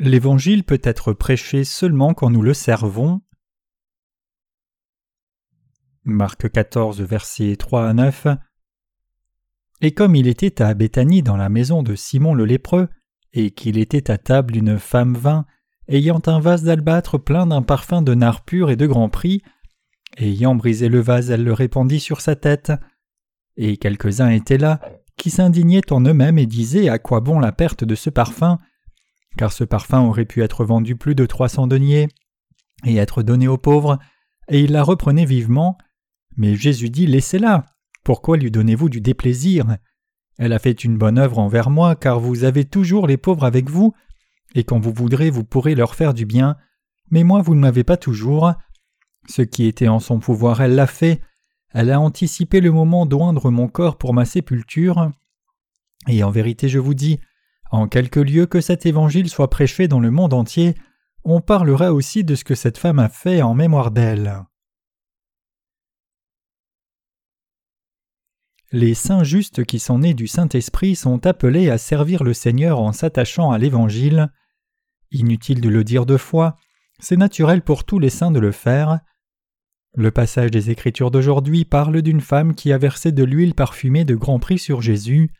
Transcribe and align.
L'Évangile 0.00 0.62
peut 0.62 0.80
être 0.84 1.12
prêché 1.12 1.64
seulement 1.64 2.14
quand 2.14 2.30
nous 2.30 2.42
le 2.42 2.54
servons. 2.54 3.20
Marc 6.04 6.48
14, 6.50 7.00
versets 7.00 7.56
3 7.56 7.88
à 7.88 7.92
9. 7.92 8.28
Et 9.80 9.92
comme 9.92 10.14
il 10.14 10.28
était 10.28 10.62
à 10.62 10.72
Béthanie 10.74 11.22
dans 11.24 11.36
la 11.36 11.48
maison 11.48 11.82
de 11.82 11.96
Simon 11.96 12.34
le 12.34 12.44
lépreux, 12.44 12.88
et 13.32 13.50
qu'il 13.50 13.76
était 13.76 14.10
à 14.10 14.18
table 14.18 14.56
une 14.56 14.78
femme 14.78 15.16
vint, 15.16 15.46
ayant 15.88 16.22
un 16.26 16.38
vase 16.38 16.62
d'albâtre 16.62 17.18
plein 17.18 17.46
d'un 17.46 17.62
parfum 17.62 18.00
de 18.00 18.14
nard 18.14 18.44
pur 18.44 18.70
et 18.70 18.76
de 18.76 18.86
grand 18.86 19.08
prix, 19.08 19.42
ayant 20.16 20.54
brisé 20.54 20.88
le 20.88 21.00
vase, 21.00 21.30
elle 21.30 21.44
le 21.44 21.52
répandit 21.52 22.00
sur 22.00 22.20
sa 22.20 22.36
tête. 22.36 22.72
Et 23.56 23.76
quelques-uns 23.76 24.30
étaient 24.30 24.58
là, 24.58 24.80
qui 25.16 25.30
s'indignaient 25.30 25.92
en 25.92 26.00
eux-mêmes 26.02 26.38
et 26.38 26.46
disaient 26.46 26.88
à 26.88 27.00
quoi 27.00 27.20
bon 27.20 27.40
la 27.40 27.50
perte 27.50 27.82
de 27.82 27.96
ce 27.96 28.10
parfum, 28.10 28.60
car 29.38 29.52
ce 29.52 29.64
parfum 29.64 30.02
aurait 30.02 30.26
pu 30.26 30.42
être 30.42 30.64
vendu 30.64 30.96
plus 30.96 31.14
de 31.14 31.24
trois 31.24 31.48
cents 31.48 31.68
deniers 31.68 32.08
et 32.84 32.96
être 32.96 33.22
donné 33.22 33.48
aux 33.48 33.56
pauvres, 33.56 33.98
et 34.48 34.60
il 34.60 34.72
la 34.72 34.82
reprenait 34.82 35.24
vivement. 35.24 35.78
Mais 36.36 36.56
Jésus 36.56 36.90
dit 36.90 37.06
Laissez-la, 37.06 37.64
pourquoi 38.04 38.36
lui 38.36 38.50
donnez-vous 38.50 38.88
du 38.88 39.00
déplaisir? 39.00 39.78
Elle 40.38 40.52
a 40.52 40.58
fait 40.58 40.84
une 40.84 40.98
bonne 40.98 41.18
œuvre 41.18 41.38
envers 41.38 41.70
moi, 41.70 41.96
car 41.96 42.20
vous 42.20 42.44
avez 42.44 42.64
toujours 42.64 43.06
les 43.06 43.16
pauvres 43.16 43.44
avec 43.44 43.70
vous, 43.70 43.94
et 44.54 44.64
quand 44.64 44.78
vous 44.78 44.92
voudrez, 44.92 45.30
vous 45.30 45.44
pourrez 45.44 45.74
leur 45.74 45.94
faire 45.94 46.14
du 46.14 46.26
bien, 46.26 46.56
mais 47.10 47.22
moi 47.22 47.40
vous 47.40 47.54
ne 47.54 47.60
m'avez 47.60 47.84
pas 47.84 47.96
toujours. 47.96 48.52
Ce 49.28 49.42
qui 49.42 49.66
était 49.66 49.88
en 49.88 50.00
son 50.00 50.18
pouvoir, 50.18 50.60
elle 50.60 50.74
l'a 50.74 50.86
fait, 50.86 51.20
elle 51.70 51.90
a 51.92 52.00
anticipé 52.00 52.60
le 52.60 52.72
moment 52.72 53.06
d'oindre 53.06 53.50
mon 53.50 53.68
corps 53.68 53.98
pour 53.98 54.14
ma 54.14 54.24
sépulture. 54.24 55.10
Et 56.08 56.24
en 56.24 56.30
vérité 56.30 56.68
je 56.68 56.78
vous 56.78 56.94
dis, 56.94 57.20
en 57.70 57.88
quelque 57.88 58.20
lieu 58.20 58.46
que 58.46 58.60
cet 58.60 58.86
évangile 58.86 59.28
soit 59.28 59.50
prêché 59.50 59.88
dans 59.88 60.00
le 60.00 60.10
monde 60.10 60.34
entier, 60.34 60.74
on 61.24 61.40
parlera 61.40 61.92
aussi 61.92 62.24
de 62.24 62.34
ce 62.34 62.44
que 62.44 62.54
cette 62.54 62.78
femme 62.78 62.98
a 62.98 63.08
fait 63.08 63.42
en 63.42 63.54
mémoire 63.54 63.90
d'elle. 63.90 64.42
Les 68.70 68.92
saints 68.92 69.24
justes 69.24 69.64
qui 69.64 69.78
sont 69.78 70.00
nés 70.00 70.12
du 70.12 70.26
Saint-Esprit 70.26 70.94
sont 70.94 71.26
appelés 71.26 71.70
à 71.70 71.78
servir 71.78 72.22
le 72.22 72.34
Seigneur 72.34 72.80
en 72.80 72.92
s'attachant 72.92 73.50
à 73.50 73.56
l'Évangile. 73.56 74.30
Inutile 75.10 75.62
de 75.62 75.70
le 75.70 75.84
dire 75.84 76.04
deux 76.04 76.18
fois, 76.18 76.56
c'est 76.98 77.16
naturel 77.16 77.62
pour 77.62 77.84
tous 77.84 77.98
les 77.98 78.10
saints 78.10 78.30
de 78.30 78.40
le 78.40 78.52
faire. 78.52 79.00
Le 79.94 80.10
passage 80.10 80.50
des 80.50 80.68
Écritures 80.68 81.10
d'aujourd'hui 81.10 81.64
parle 81.64 82.02
d'une 82.02 82.20
femme 82.20 82.54
qui 82.54 82.70
a 82.70 82.78
versé 82.78 83.10
de 83.10 83.24
l'huile 83.24 83.54
parfumée 83.54 84.04
de 84.04 84.14
grand 84.14 84.38
prix 84.38 84.58
sur 84.58 84.82
Jésus. 84.82 85.30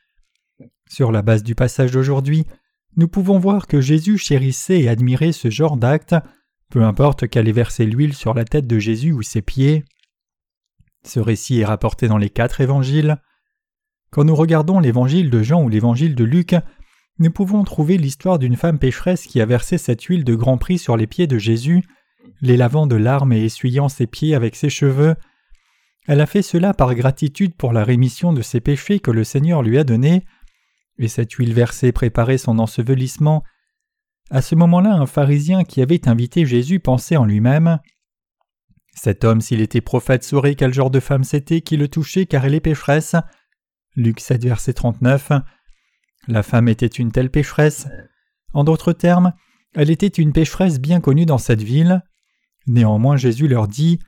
Sur 0.88 1.12
la 1.12 1.22
base 1.22 1.42
du 1.42 1.54
passage 1.54 1.92
d'aujourd'hui, 1.92 2.46
nous 2.96 3.08
pouvons 3.08 3.38
voir 3.38 3.66
que 3.66 3.80
Jésus 3.80 4.18
chérissait 4.18 4.80
et 4.80 4.88
admirait 4.88 5.32
ce 5.32 5.50
genre 5.50 5.76
d'acte, 5.76 6.14
peu 6.70 6.82
importe 6.82 7.28
qu'elle 7.28 7.48
ait 7.48 7.52
versé 7.52 7.86
l'huile 7.86 8.14
sur 8.14 8.34
la 8.34 8.44
tête 8.44 8.66
de 8.66 8.78
Jésus 8.78 9.12
ou 9.12 9.22
ses 9.22 9.42
pieds. 9.42 9.84
Ce 11.04 11.20
récit 11.20 11.60
est 11.60 11.64
rapporté 11.64 12.08
dans 12.08 12.18
les 12.18 12.30
quatre 12.30 12.60
évangiles. 12.60 13.18
Quand 14.10 14.24
nous 14.24 14.34
regardons 14.34 14.80
l'évangile 14.80 15.30
de 15.30 15.42
Jean 15.42 15.62
ou 15.62 15.68
l'évangile 15.68 16.14
de 16.14 16.24
Luc, 16.24 16.54
nous 17.18 17.30
pouvons 17.30 17.64
trouver 17.64 17.98
l'histoire 17.98 18.38
d'une 18.38 18.56
femme 18.56 18.78
pécheresse 18.78 19.26
qui 19.26 19.40
a 19.40 19.46
versé 19.46 19.76
cette 19.76 20.02
huile 20.02 20.24
de 20.24 20.34
grand 20.34 20.56
prix 20.56 20.78
sur 20.78 20.96
les 20.96 21.06
pieds 21.06 21.26
de 21.26 21.38
Jésus, 21.38 21.82
les 22.40 22.56
lavant 22.56 22.86
de 22.86 22.96
larmes 22.96 23.32
et 23.32 23.44
essuyant 23.44 23.88
ses 23.88 24.06
pieds 24.06 24.34
avec 24.34 24.56
ses 24.56 24.70
cheveux. 24.70 25.14
Elle 26.06 26.20
a 26.20 26.26
fait 26.26 26.42
cela 26.42 26.74
par 26.74 26.94
gratitude 26.94 27.54
pour 27.54 27.72
la 27.72 27.84
rémission 27.84 28.32
de 28.32 28.40
ses 28.40 28.60
péchés 28.60 29.00
que 29.00 29.10
le 29.10 29.24
Seigneur 29.24 29.62
lui 29.62 29.78
a 29.78 29.84
donnés, 29.84 30.24
et 30.98 31.08
cette 31.08 31.32
huile 31.32 31.54
versée 31.54 31.92
préparait 31.92 32.38
son 32.38 32.58
ensevelissement. 32.58 33.44
À 34.30 34.42
ce 34.42 34.54
moment-là, 34.54 34.94
un 34.94 35.06
pharisien 35.06 35.64
qui 35.64 35.80
avait 35.80 36.08
invité 36.08 36.44
Jésus 36.44 36.80
pensait 36.80 37.16
en 37.16 37.24
lui-même 37.24 37.78
Cet 38.94 39.24
homme, 39.24 39.40
s'il 39.40 39.60
était 39.60 39.80
prophète, 39.80 40.24
saurait 40.24 40.54
quel 40.54 40.74
genre 40.74 40.90
de 40.90 41.00
femme 41.00 41.24
c'était 41.24 41.60
qui 41.60 41.76
le 41.76 41.88
touchait 41.88 42.26
car 42.26 42.44
elle 42.44 42.54
est 42.54 42.60
pécheresse. 42.60 43.16
Luc 43.96 44.20
7, 44.20 44.44
verset 44.44 44.74
39. 44.74 45.32
La 46.26 46.42
femme 46.42 46.68
était 46.68 46.86
une 46.86 47.10
telle 47.10 47.30
pécheresse. 47.30 47.88
En 48.52 48.64
d'autres 48.64 48.92
termes, 48.92 49.32
elle 49.74 49.90
était 49.90 50.06
une 50.06 50.32
pécheresse 50.32 50.80
bien 50.80 51.00
connue 51.00 51.26
dans 51.26 51.38
cette 51.38 51.62
ville. 51.62 52.02
Néanmoins, 52.66 53.16
Jésus 53.16 53.48
leur 53.48 53.68
dit 53.68 53.98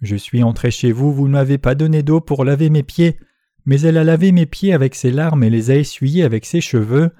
Je 0.00 0.16
suis 0.16 0.42
entré 0.42 0.70
chez 0.70 0.92
vous, 0.92 1.12
vous 1.12 1.28
ne 1.28 1.32
m'avez 1.32 1.58
pas 1.58 1.74
donné 1.74 2.02
d'eau 2.02 2.20
pour 2.20 2.44
laver 2.44 2.68
mes 2.68 2.82
pieds 2.82 3.18
mais 3.64 3.80
elle 3.80 3.96
a 3.96 4.04
lavé 4.04 4.32
mes 4.32 4.46
pieds 4.46 4.72
avec 4.72 4.94
ses 4.94 5.10
larmes 5.10 5.44
et 5.44 5.50
les 5.50 5.70
a 5.70 5.76
essuyés 5.76 6.24
avec 6.24 6.46
ses 6.46 6.60
cheveux. 6.60 7.10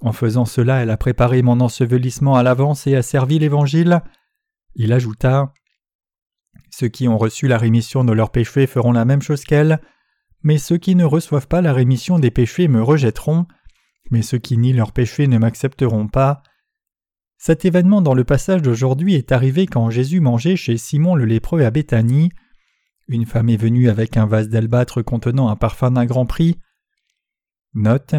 En 0.00 0.12
faisant 0.12 0.44
cela, 0.44 0.82
elle 0.82 0.90
a 0.90 0.96
préparé 0.96 1.42
mon 1.42 1.60
ensevelissement 1.60 2.34
à 2.36 2.42
l'avance 2.42 2.86
et 2.86 2.96
a 2.96 3.02
servi 3.02 3.38
l'Évangile. 3.38 4.02
Il 4.74 4.92
ajouta 4.92 5.52
Ceux 6.70 6.88
qui 6.88 7.08
ont 7.08 7.18
reçu 7.18 7.46
la 7.46 7.58
rémission 7.58 8.04
de 8.04 8.12
leurs 8.12 8.30
péchés 8.30 8.66
feront 8.66 8.92
la 8.92 9.04
même 9.04 9.22
chose 9.22 9.44
qu'elle, 9.44 9.80
mais 10.42 10.58
ceux 10.58 10.78
qui 10.78 10.94
ne 10.94 11.04
reçoivent 11.04 11.48
pas 11.48 11.60
la 11.60 11.72
rémission 11.72 12.18
des 12.18 12.30
péchés 12.30 12.68
me 12.68 12.82
rejetteront, 12.82 13.46
mais 14.10 14.22
ceux 14.22 14.38
qui 14.38 14.58
nient 14.58 14.72
leurs 14.72 14.92
péchés 14.92 15.26
ne 15.26 15.38
m'accepteront 15.38 16.08
pas. 16.08 16.42
Cet 17.38 17.64
événement 17.64 18.02
dans 18.02 18.14
le 18.14 18.24
passage 18.24 18.62
d'aujourd'hui 18.62 19.14
est 19.14 19.32
arrivé 19.32 19.66
quand 19.66 19.90
Jésus 19.90 20.20
mangeait 20.20 20.56
chez 20.56 20.76
Simon 20.76 21.14
le 21.14 21.24
lépreux 21.24 21.62
à 21.64 21.70
Béthanie. 21.70 22.30
Une 23.12 23.26
femme 23.26 23.50
est 23.50 23.58
venue 23.58 23.90
avec 23.90 24.16
un 24.16 24.24
vase 24.24 24.48
d'albâtre 24.48 25.02
contenant 25.02 25.50
un 25.50 25.56
parfum 25.56 25.90
d'un 25.90 26.06
grand 26.06 26.24
prix. 26.24 26.58
Note 27.74 28.14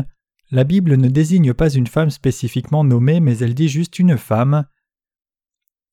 la 0.51 0.65
Bible 0.65 0.97
ne 0.97 1.07
désigne 1.07 1.51
pas 1.55 1.71
une 1.71 1.87
femme 1.87 2.11
spécifiquement 2.11 2.83
nommée, 2.83 3.19
mais 3.19 3.39
elle 3.39 3.55
dit 3.55 3.69
juste 3.69 3.97
une 3.97 4.19
femme. 4.19 4.65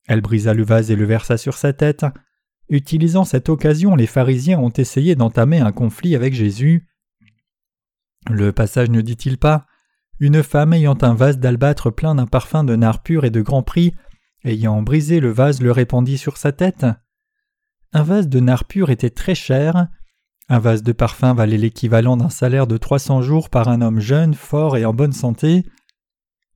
Elle 0.06 0.21
brisa 0.21 0.53
le 0.53 0.65
vase 0.65 0.91
et 0.91 0.97
le 0.97 1.06
versa 1.06 1.39
sur 1.39 1.55
sa 1.55 1.72
tête. 1.72 2.05
Utilisant 2.69 3.25
cette 3.25 3.49
occasion, 3.49 3.97
les 3.97 4.06
pharisiens 4.06 4.59
ont 4.59 4.69
essayé 4.69 5.15
d'entamer 5.15 5.60
un 5.60 5.72
conflit 5.72 6.15
avec 6.15 6.34
Jésus. 6.34 6.87
Le 8.28 8.53
passage 8.53 8.91
ne 8.91 9.00
dit-il 9.00 9.39
pas 9.39 9.65
Une 10.19 10.43
femme 10.43 10.75
ayant 10.75 10.99
un 11.00 11.15
vase 11.15 11.39
d'albâtre 11.39 11.91
plein 11.91 12.16
d'un 12.16 12.27
parfum 12.27 12.62
de 12.62 12.77
nard 12.77 13.03
pur 13.03 13.25
et 13.25 13.31
de 13.31 13.41
grand 13.41 13.62
prix, 13.62 13.94
ayant 14.44 14.83
brisé 14.83 15.21
le 15.21 15.31
vase, 15.31 15.62
le 15.62 15.72
répandit 15.72 16.19
sur 16.19 16.37
sa 16.37 16.53
tête 16.53 16.84
un 17.93 18.03
vase 18.03 18.28
de 18.28 18.41
nard 18.41 18.65
pur 18.65 18.91
était 18.91 19.11
très 19.11 19.34
cher. 19.34 19.89
Un 20.49 20.59
vase 20.59 20.83
de 20.83 20.93
parfum 20.93 21.34
valait 21.34 21.56
l'équivalent 21.56 22.17
d'un 22.17 22.28
salaire 22.28 22.67
de 22.67 22.77
trois 22.77 22.99
cents 22.99 23.23
jours 23.23 23.51
par 23.51 23.69
un 23.69 23.83
homme 23.83 24.01
jeune, 24.01 24.34
fort 24.34 24.77
et 24.77 24.84
en 24.84 24.93
bonne 24.93 25.12
santé. 25.12 25.65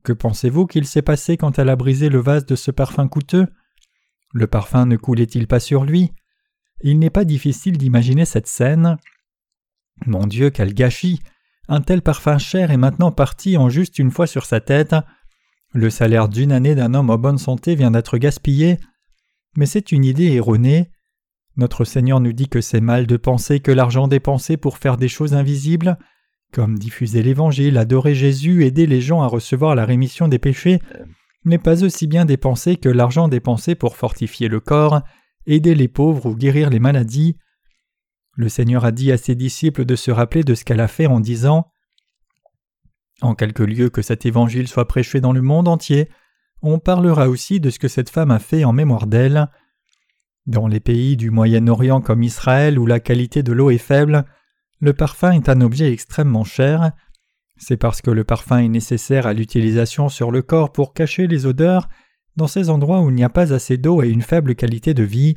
Que 0.02 0.12
pensez-vous 0.12 0.66
qu'il 0.66 0.86
s'est 0.86 1.02
passé 1.02 1.36
quand 1.36 1.58
elle 1.58 1.68
a 1.68 1.76
brisé 1.76 2.08
le 2.08 2.20
vase 2.20 2.46
de 2.46 2.56
ce 2.56 2.70
parfum 2.70 3.08
coûteux? 3.08 3.46
Le 4.32 4.46
parfum 4.46 4.86
ne 4.86 4.96
coulait-il 4.96 5.46
pas 5.46 5.60
sur 5.60 5.84
lui? 5.84 6.12
Il 6.82 6.98
n'est 6.98 7.10
pas 7.10 7.24
difficile 7.24 7.78
d'imaginer 7.78 8.24
cette 8.24 8.48
scène. 8.48 8.98
Mon 10.06 10.26
Dieu, 10.26 10.50
quel 10.50 10.74
gâchis 10.74 11.20
Un 11.68 11.80
tel 11.80 12.02
parfum 12.02 12.38
cher 12.38 12.70
est 12.70 12.76
maintenant 12.76 13.12
parti 13.12 13.56
en 13.56 13.68
juste 13.68 13.98
une 13.98 14.10
fois 14.10 14.26
sur 14.26 14.44
sa 14.44 14.60
tête. 14.60 14.94
Le 15.72 15.88
salaire 15.88 16.28
d'une 16.28 16.52
année 16.52 16.74
d'un 16.74 16.94
homme 16.94 17.10
en 17.10 17.18
bonne 17.18 17.38
santé 17.38 17.74
vient 17.74 17.92
d'être 17.92 18.18
gaspillé. 18.18 18.78
Mais 19.56 19.66
c'est 19.66 19.92
une 19.92 20.04
idée 20.04 20.32
erronée. 20.32 20.90
Notre 21.56 21.84
Seigneur 21.84 22.20
nous 22.20 22.32
dit 22.32 22.48
que 22.48 22.60
c'est 22.60 22.80
mal 22.80 23.06
de 23.06 23.16
penser 23.16 23.60
que 23.60 23.70
l'argent 23.70 24.08
dépensé 24.08 24.56
pour 24.56 24.78
faire 24.78 24.96
des 24.96 25.08
choses 25.08 25.34
invisibles, 25.34 25.98
comme 26.52 26.78
diffuser 26.78 27.22
l'Évangile, 27.22 27.78
adorer 27.78 28.14
Jésus, 28.14 28.64
aider 28.64 28.86
les 28.86 29.00
gens 29.00 29.22
à 29.22 29.26
recevoir 29.26 29.74
la 29.74 29.84
rémission 29.84 30.28
des 30.28 30.38
péchés, 30.38 30.80
n'est 31.44 31.58
pas 31.58 31.84
aussi 31.84 32.06
bien 32.06 32.24
dépensé 32.24 32.76
que 32.76 32.88
l'argent 32.88 33.28
dépensé 33.28 33.74
pour 33.74 33.96
fortifier 33.96 34.48
le 34.48 34.60
corps, 34.60 35.02
aider 35.46 35.74
les 35.74 35.88
pauvres 35.88 36.26
ou 36.26 36.34
guérir 36.34 36.70
les 36.70 36.80
maladies. 36.80 37.36
Le 38.36 38.48
Seigneur 38.48 38.84
a 38.84 38.92
dit 38.92 39.12
à 39.12 39.18
ses 39.18 39.34
disciples 39.34 39.84
de 39.84 39.94
se 39.94 40.10
rappeler 40.10 40.42
de 40.42 40.54
ce 40.54 40.64
qu'elle 40.64 40.80
a 40.80 40.88
fait 40.88 41.06
en 41.06 41.20
disant 41.20 41.70
En 43.20 43.34
quelque 43.34 43.62
lieu 43.62 43.90
que 43.90 44.02
cet 44.02 44.26
évangile 44.26 44.68
soit 44.68 44.88
prêché 44.88 45.20
dans 45.20 45.32
le 45.32 45.42
monde 45.42 45.68
entier, 45.68 46.08
on 46.62 46.78
parlera 46.78 47.28
aussi 47.28 47.60
de 47.60 47.70
ce 47.70 47.78
que 47.78 47.88
cette 47.88 48.10
femme 48.10 48.30
a 48.30 48.38
fait 48.38 48.64
en 48.64 48.72
mémoire 48.72 49.06
d'elle. 49.06 49.48
Dans 50.46 50.66
les 50.66 50.80
pays 50.80 51.16
du 51.16 51.30
Moyen-Orient 51.30 52.02
comme 52.02 52.22
Israël 52.22 52.78
où 52.78 52.84
la 52.84 53.00
qualité 53.00 53.42
de 53.42 53.52
l'eau 53.52 53.70
est 53.70 53.78
faible, 53.78 54.24
le 54.80 54.92
parfum 54.92 55.32
est 55.32 55.48
un 55.48 55.62
objet 55.62 55.90
extrêmement 55.90 56.44
cher. 56.44 56.92
C'est 57.56 57.78
parce 57.78 58.02
que 58.02 58.10
le 58.10 58.24
parfum 58.24 58.58
est 58.58 58.68
nécessaire 58.68 59.26
à 59.26 59.32
l'utilisation 59.32 60.10
sur 60.10 60.30
le 60.30 60.42
corps 60.42 60.72
pour 60.72 60.92
cacher 60.92 61.26
les 61.26 61.46
odeurs 61.46 61.88
dans 62.36 62.46
ces 62.46 62.68
endroits 62.68 63.00
où 63.00 63.08
il 63.08 63.14
n'y 63.14 63.24
a 63.24 63.30
pas 63.30 63.54
assez 63.54 63.78
d'eau 63.78 64.02
et 64.02 64.08
une 64.08 64.20
faible 64.20 64.54
qualité 64.54 64.92
de 64.92 65.02
vie. 65.02 65.36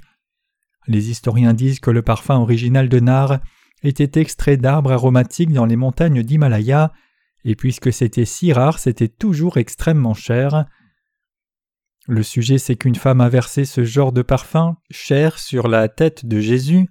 Les 0.88 1.10
historiens 1.10 1.54
disent 1.54 1.80
que 1.80 1.92
le 1.92 2.02
parfum 2.02 2.40
original 2.40 2.90
de 2.90 3.00
nard 3.00 3.40
était 3.84 4.20
extrait 4.20 4.58
d'arbres 4.58 4.92
aromatiques 4.92 5.54
dans 5.54 5.66
les 5.66 5.76
montagnes 5.76 6.24
d'Himalaya, 6.24 6.92
et 7.46 7.56
puisque 7.56 7.94
c'était 7.94 8.26
si 8.26 8.52
rare, 8.52 8.80
c'était 8.80 9.08
toujours 9.08 9.58
extrêmement 9.58 10.16
cher. 10.16 10.66
Le 12.08 12.24
sujet 12.24 12.58
c'est 12.58 12.76
qu'une 12.76 12.96
femme 12.96 13.22
a 13.22 13.30
versé 13.30 13.66
ce 13.66 13.84
genre 13.84 14.12
de 14.12 14.22
parfum, 14.22 14.78
cher, 14.90 15.40
sur 15.40 15.68
la 15.68 15.90
tête 15.90 16.26
de 16.26 16.40
Jésus. 16.40 16.88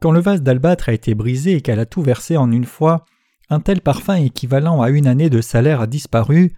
Quand 0.00 0.12
le 0.12 0.20
vase 0.20 0.42
d'albâtre 0.42 0.90
a 0.90 0.92
été 0.92 1.14
brisé 1.14 1.52
et 1.54 1.60
qu'elle 1.62 1.80
a 1.80 1.86
tout 1.86 2.02
versé 2.02 2.36
en 2.36 2.52
une 2.52 2.66
fois, 2.66 3.04
un 3.48 3.60
tel 3.60 3.80
parfum 3.80 4.16
équivalent 4.16 4.82
à 4.82 4.90
une 4.90 5.06
année 5.06 5.30
de 5.30 5.40
salaire 5.40 5.80
a 5.80 5.86
disparu. 5.86 6.56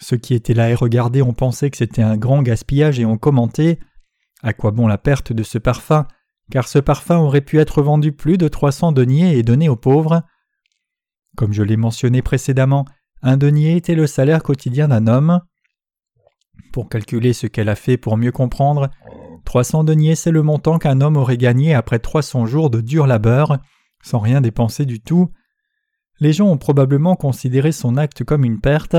Ceux 0.00 0.16
qui 0.16 0.34
étaient 0.34 0.54
là 0.54 0.70
et 0.70 0.74
regardaient 0.74 1.22
ont 1.22 1.32
pensé 1.32 1.70
que 1.70 1.76
c'était 1.76 2.02
un 2.02 2.16
grand 2.16 2.42
gaspillage 2.42 3.00
et 3.00 3.06
ont 3.06 3.18
commenté 3.18 3.78
À 4.42 4.52
quoi 4.52 4.70
bon 4.70 4.86
la 4.86 4.98
perte 4.98 5.32
de 5.32 5.42
ce 5.42 5.58
parfum 5.58 6.06
car 6.50 6.68
ce 6.68 6.78
parfum 6.78 7.18
aurait 7.18 7.40
pu 7.40 7.58
être 7.58 7.82
vendu 7.82 8.12
plus 8.12 8.38
de 8.38 8.48
trois 8.48 8.72
cents 8.72 8.92
deniers 8.92 9.36
et 9.38 9.42
donné 9.42 9.68
aux 9.68 9.76
pauvres? 9.76 10.22
Comme 11.36 11.52
je 11.52 11.62
l'ai 11.62 11.76
mentionné 11.76 12.22
précédemment, 12.22 12.84
un 13.22 13.36
denier 13.36 13.76
était 13.76 13.94
le 13.94 14.06
salaire 14.06 14.42
quotidien 14.42 14.88
d'un 14.88 15.06
homme. 15.06 15.40
Pour 16.74 16.88
calculer 16.88 17.32
ce 17.34 17.46
qu'elle 17.46 17.68
a 17.68 17.76
fait 17.76 17.96
pour 17.96 18.16
mieux 18.16 18.32
comprendre, 18.32 18.90
300 19.44 19.84
deniers 19.84 20.16
c'est 20.16 20.32
le 20.32 20.42
montant 20.42 20.78
qu'un 20.78 21.00
homme 21.00 21.16
aurait 21.16 21.36
gagné 21.36 21.72
après 21.72 22.00
300 22.00 22.46
jours 22.46 22.68
de 22.68 22.80
dur 22.80 23.06
labeur, 23.06 23.58
sans 24.02 24.18
rien 24.18 24.40
dépenser 24.40 24.84
du 24.84 24.98
tout. 24.98 25.30
Les 26.18 26.32
gens 26.32 26.48
ont 26.48 26.58
probablement 26.58 27.14
considéré 27.14 27.70
son 27.70 27.96
acte 27.96 28.24
comme 28.24 28.44
une 28.44 28.60
perte. 28.60 28.96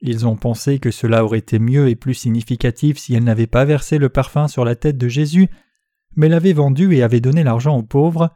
Ils 0.00 0.26
ont 0.26 0.36
pensé 0.36 0.78
que 0.78 0.90
cela 0.90 1.26
aurait 1.26 1.40
été 1.40 1.58
mieux 1.58 1.90
et 1.90 1.94
plus 1.94 2.14
significatif 2.14 2.96
si 2.96 3.14
elle 3.14 3.24
n'avait 3.24 3.46
pas 3.46 3.66
versé 3.66 3.98
le 3.98 4.08
parfum 4.08 4.48
sur 4.48 4.64
la 4.64 4.74
tête 4.74 4.96
de 4.96 5.08
Jésus 5.08 5.50
mais 6.16 6.30
l'avait 6.30 6.54
vendu 6.54 6.94
et 6.94 7.02
avait 7.02 7.20
donné 7.20 7.44
l'argent 7.44 7.76
aux 7.76 7.82
pauvres. 7.82 8.30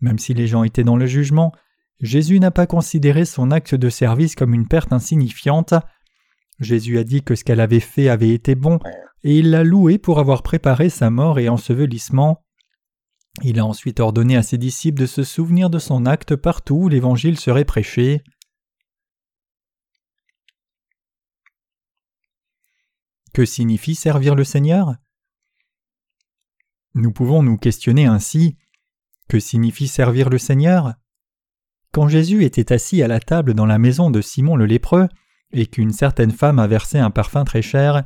Même 0.00 0.18
si 0.18 0.32
les 0.32 0.46
gens 0.46 0.64
étaient 0.64 0.82
dans 0.82 0.96
le 0.96 1.04
jugement, 1.04 1.52
Jésus 2.00 2.40
n'a 2.40 2.50
pas 2.50 2.66
considéré 2.66 3.26
son 3.26 3.50
acte 3.50 3.74
de 3.74 3.90
service 3.90 4.34
comme 4.34 4.54
une 4.54 4.66
perte 4.66 4.94
insignifiante. 4.94 5.74
Jésus 6.60 6.98
a 6.98 7.04
dit 7.04 7.22
que 7.22 7.34
ce 7.34 7.44
qu'elle 7.44 7.60
avait 7.60 7.80
fait 7.80 8.08
avait 8.08 8.30
été 8.30 8.54
bon, 8.54 8.78
et 9.24 9.38
il 9.38 9.50
l'a 9.50 9.64
loué 9.64 9.98
pour 9.98 10.18
avoir 10.18 10.42
préparé 10.42 10.90
sa 10.90 11.10
mort 11.10 11.38
et 11.38 11.48
ensevelissement. 11.48 12.44
Il 13.42 13.58
a 13.58 13.64
ensuite 13.64 14.00
ordonné 14.00 14.36
à 14.36 14.42
ses 14.42 14.58
disciples 14.58 15.00
de 15.00 15.06
se 15.06 15.24
souvenir 15.24 15.70
de 15.70 15.78
son 15.78 16.04
acte 16.06 16.36
partout 16.36 16.74
où 16.74 16.88
l'Évangile 16.88 17.38
serait 17.38 17.64
prêché. 17.64 18.22
Que 23.32 23.46
signifie 23.46 23.94
servir 23.94 24.34
le 24.34 24.44
Seigneur? 24.44 24.96
Nous 26.94 27.12
pouvons 27.12 27.42
nous 27.42 27.56
questionner 27.56 28.04
ainsi 28.04 28.58
Que 29.28 29.40
signifie 29.40 29.88
servir 29.88 30.28
le 30.28 30.36
Seigneur? 30.36 30.92
Quand 31.92 32.08
Jésus 32.08 32.44
était 32.44 32.72
assis 32.72 33.02
à 33.02 33.08
la 33.08 33.20
table 33.20 33.54
dans 33.54 33.64
la 33.64 33.78
maison 33.78 34.10
de 34.10 34.20
Simon 34.20 34.56
le 34.56 34.66
lépreux, 34.66 35.08
et 35.52 35.66
qu'une 35.66 35.92
certaine 35.92 36.30
femme 36.30 36.58
a 36.58 36.66
versé 36.66 36.98
un 36.98 37.10
parfum 37.10 37.44
très 37.44 37.62
cher, 37.62 38.04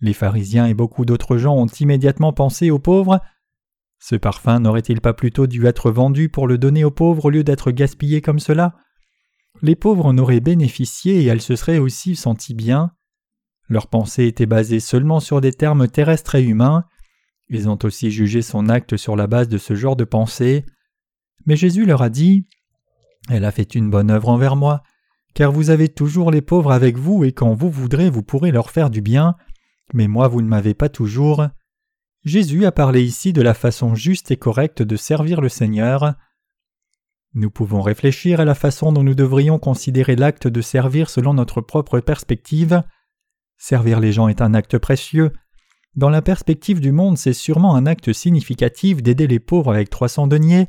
les 0.00 0.14
pharisiens 0.14 0.66
et 0.66 0.74
beaucoup 0.74 1.04
d'autres 1.04 1.36
gens 1.36 1.54
ont 1.54 1.66
immédiatement 1.66 2.32
pensé 2.32 2.70
aux 2.70 2.78
pauvres. 2.78 3.20
Ce 3.98 4.16
parfum 4.16 4.60
n'aurait-il 4.60 5.00
pas 5.00 5.12
plutôt 5.12 5.46
dû 5.46 5.66
être 5.66 5.90
vendu 5.90 6.30
pour 6.30 6.48
le 6.48 6.56
donner 6.56 6.84
aux 6.84 6.90
pauvres 6.90 7.26
au 7.26 7.30
lieu 7.30 7.44
d'être 7.44 7.70
gaspillé 7.70 8.22
comme 8.22 8.38
cela? 8.38 8.76
Les 9.60 9.76
pauvres 9.76 10.06
en 10.06 10.16
auraient 10.16 10.40
bénéficié 10.40 11.20
et 11.20 11.26
elles 11.26 11.42
se 11.42 11.54
seraient 11.54 11.78
aussi 11.78 12.16
senties 12.16 12.54
bien. 12.54 12.92
Leur 13.68 13.88
pensée 13.88 14.26
était 14.26 14.46
basée 14.46 14.80
seulement 14.80 15.20
sur 15.20 15.42
des 15.42 15.52
termes 15.52 15.86
terrestres 15.86 16.34
et 16.34 16.42
humains. 16.42 16.84
Ils 17.48 17.68
ont 17.68 17.78
aussi 17.82 18.10
jugé 18.10 18.40
son 18.40 18.68
acte 18.70 18.96
sur 18.96 19.16
la 19.16 19.26
base 19.26 19.48
de 19.48 19.58
ce 19.58 19.74
genre 19.74 19.96
de 19.96 20.04
pensée. 20.04 20.64
Mais 21.44 21.56
Jésus 21.56 21.84
leur 21.84 22.00
a 22.00 22.08
dit 22.08 22.48
Elle 23.28 23.44
a 23.44 23.50
fait 23.50 23.74
une 23.74 23.90
bonne 23.90 24.10
œuvre 24.10 24.30
envers 24.30 24.56
moi, 24.56 24.82
car 25.34 25.52
vous 25.52 25.70
avez 25.70 25.88
toujours 25.88 26.30
les 26.30 26.42
pauvres 26.42 26.72
avec 26.72 26.96
vous, 26.96 27.24
et 27.24 27.32
quand 27.32 27.54
vous 27.54 27.70
voudrez, 27.70 28.10
vous 28.10 28.22
pourrez 28.22 28.50
leur 28.50 28.70
faire 28.70 28.90
du 28.90 29.00
bien, 29.00 29.36
mais 29.92 30.08
moi 30.08 30.28
vous 30.28 30.42
ne 30.42 30.48
m'avez 30.48 30.74
pas 30.74 30.88
toujours. 30.88 31.46
Jésus 32.24 32.66
a 32.66 32.72
parlé 32.72 33.02
ici 33.02 33.32
de 33.32 33.42
la 33.42 33.54
façon 33.54 33.94
juste 33.94 34.30
et 34.30 34.36
correcte 34.36 34.82
de 34.82 34.96
servir 34.96 35.40
le 35.40 35.48
Seigneur. 35.48 36.14
Nous 37.34 37.50
pouvons 37.50 37.80
réfléchir 37.80 38.40
à 38.40 38.44
la 38.44 38.54
façon 38.54 38.92
dont 38.92 39.04
nous 39.04 39.14
devrions 39.14 39.58
considérer 39.58 40.16
l'acte 40.16 40.48
de 40.48 40.60
servir 40.60 41.08
selon 41.08 41.34
notre 41.34 41.60
propre 41.60 42.00
perspective. 42.00 42.82
Servir 43.56 44.00
les 44.00 44.12
gens 44.12 44.28
est 44.28 44.42
un 44.42 44.54
acte 44.54 44.78
précieux, 44.78 45.32
dans 45.96 46.08
la 46.08 46.22
perspective 46.22 46.80
du 46.80 46.92
monde, 46.92 47.18
c'est 47.18 47.32
sûrement 47.32 47.74
un 47.74 47.84
acte 47.84 48.12
significatif 48.12 49.02
d'aider 49.02 49.26
les 49.26 49.40
pauvres 49.40 49.74
avec 49.74 49.90
300 49.90 50.28
deniers, 50.28 50.68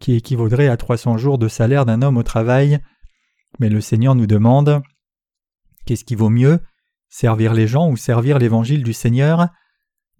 qui 0.00 0.14
équivaudrait 0.14 0.68
à 0.68 0.76
300 0.76 1.18
jours 1.18 1.38
de 1.38 1.48
salaire 1.48 1.84
d'un 1.84 2.02
homme 2.02 2.16
au 2.16 2.22
travail. 2.22 2.78
Mais 3.58 3.68
le 3.68 3.80
Seigneur 3.80 4.14
nous 4.14 4.26
demande 4.26 4.82
Qu'est-ce 5.84 6.04
qui 6.04 6.14
vaut 6.14 6.30
mieux 6.30 6.60
Servir 7.08 7.52
les 7.54 7.66
gens 7.66 7.90
ou 7.90 7.96
servir 7.96 8.38
l'évangile 8.38 8.82
du 8.82 8.92
Seigneur? 8.92 9.48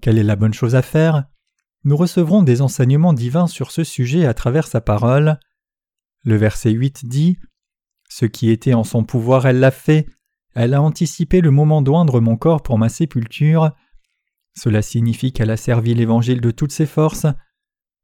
Quelle 0.03 0.19
est 0.19 0.25
la 0.25 0.37
bonne 0.37 0.55
chose 0.55 0.75
à 0.75 0.83
faire? 0.83 1.25
Nous 1.85 1.97
recevrons 1.97 2.43
des 2.43 2.63
enseignements 2.63 3.13
divins 3.13 3.47
sur 3.47 3.71
ce 3.71 3.85
sujet 3.85 4.27
à 4.27 4.35
travers 4.35 4.67
sa 4.67 4.81
parole. 4.81 5.39
Le 6.25 6.37
verset 6.37 6.71
8 6.71 7.07
dit 7.07 7.39
Ce 8.09 8.27
qui 8.27 8.51
était 8.51 8.75
en 8.75 8.85
son 8.85 9.05
pouvoir, 9.05 9.47
elle 9.47 9.61
l'a 9.61 9.71
fait. 9.71 10.07
Elle 10.55 10.75
a 10.75 10.83
anticipé 10.83 11.41
le 11.41 11.51
moment 11.51 11.81
d'oindre 11.81 12.21
mon 12.21 12.37
corps 12.37 12.63
pour 12.63 12.77
ma 12.77 12.89
sépulture. 12.89 13.71
Cela 14.55 14.83
signifie 14.83 15.33
qu'elle 15.33 15.51
a 15.51 15.57
servi 15.57 15.95
l'Évangile 15.95 16.41
de 16.41 16.51
toutes 16.51 16.73
ses 16.73 16.87
forces. 16.87 17.27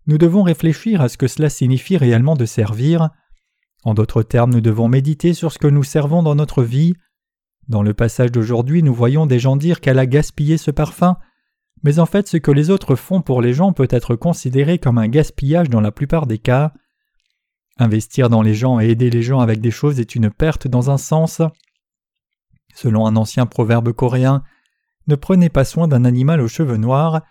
Nous 0.06 0.16
devons 0.16 0.42
réfléchir 0.42 1.00
à 1.00 1.08
ce 1.08 1.18
que 1.18 1.26
cela 1.26 1.50
signifie 1.50 1.96
réellement 1.96 2.36
de 2.36 2.46
servir. 2.46 3.10
En 3.86 3.94
d'autres 3.94 4.24
termes, 4.24 4.52
nous 4.52 4.60
devons 4.60 4.88
méditer 4.88 5.32
sur 5.32 5.52
ce 5.52 5.60
que 5.60 5.68
nous 5.68 5.84
servons 5.84 6.24
dans 6.24 6.34
notre 6.34 6.64
vie. 6.64 6.94
Dans 7.68 7.84
le 7.84 7.94
passage 7.94 8.32
d'aujourd'hui, 8.32 8.82
nous 8.82 8.92
voyons 8.92 9.26
des 9.26 9.38
gens 9.38 9.54
dire 9.54 9.80
qu'elle 9.80 10.00
a 10.00 10.06
gaspillé 10.06 10.58
ce 10.58 10.72
parfum, 10.72 11.18
mais 11.84 12.00
en 12.00 12.06
fait 12.06 12.26
ce 12.26 12.36
que 12.36 12.50
les 12.50 12.70
autres 12.70 12.96
font 12.96 13.22
pour 13.22 13.40
les 13.40 13.52
gens 13.52 13.72
peut 13.72 13.86
être 13.88 14.16
considéré 14.16 14.80
comme 14.80 14.98
un 14.98 15.06
gaspillage 15.06 15.70
dans 15.70 15.80
la 15.80 15.92
plupart 15.92 16.26
des 16.26 16.38
cas. 16.38 16.72
Investir 17.78 18.28
dans 18.28 18.42
les 18.42 18.54
gens 18.54 18.80
et 18.80 18.88
aider 18.88 19.08
les 19.08 19.22
gens 19.22 19.38
avec 19.38 19.60
des 19.60 19.70
choses 19.70 20.00
est 20.00 20.16
une 20.16 20.30
perte 20.30 20.66
dans 20.66 20.90
un 20.90 20.98
sens. 20.98 21.40
Selon 22.74 23.06
un 23.06 23.14
ancien 23.14 23.46
proverbe 23.46 23.92
coréen, 23.92 24.42
ne 25.06 25.14
prenez 25.14 25.48
pas 25.48 25.64
soin 25.64 25.86
d'un 25.86 26.04
animal 26.04 26.40
aux 26.40 26.48
cheveux 26.48 26.76
noirs. 26.76 27.22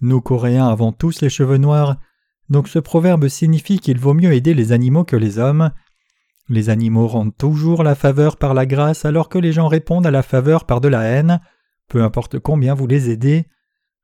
Nous 0.00 0.22
Coréens 0.22 0.66
avons 0.66 0.92
tous 0.92 1.20
les 1.20 1.28
cheveux 1.28 1.58
noirs, 1.58 1.98
donc 2.50 2.68
ce 2.68 2.78
proverbe 2.78 3.28
signifie 3.28 3.78
qu'il 3.78 3.98
vaut 3.98 4.14
mieux 4.14 4.32
aider 4.32 4.54
les 4.54 4.72
animaux 4.72 5.04
que 5.04 5.16
les 5.16 5.38
hommes. 5.38 5.70
Les 6.48 6.68
animaux 6.68 7.06
rendent 7.06 7.36
toujours 7.36 7.82
la 7.82 7.94
faveur 7.94 8.36
par 8.36 8.52
la 8.52 8.66
grâce 8.66 9.04
alors 9.04 9.28
que 9.28 9.38
les 9.38 9.52
gens 9.52 9.68
répondent 9.68 10.06
à 10.06 10.10
la 10.10 10.22
faveur 10.22 10.66
par 10.66 10.80
de 10.80 10.88
la 10.88 11.02
haine, 11.02 11.40
peu 11.88 12.02
importe 12.02 12.38
combien 12.38 12.74
vous 12.74 12.86
les 12.86 13.10
aidez. 13.10 13.46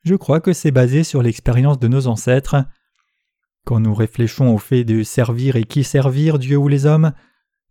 Je 0.05 0.15
crois 0.15 0.41
que 0.41 0.55
c'est 0.55 0.71
basé 0.71 1.05
sur 1.05 1.23
l'expérience 1.23 1.79
de 1.79 1.89
nos 1.89 2.07
ancêtres. 2.07 2.57
Quand 3.67 3.81
nous 3.81 3.95
réfléchissons 3.95 4.47
au 4.47 4.59
fait 4.59 4.85
de 4.85 5.03
servir 5.03 5.57
et 5.57 5.65
qui 5.65 5.85
servir, 5.85 6.39
Dieu 6.39 6.57
ou 6.57 6.69
les 6.69 6.87
hommes, 6.87 7.13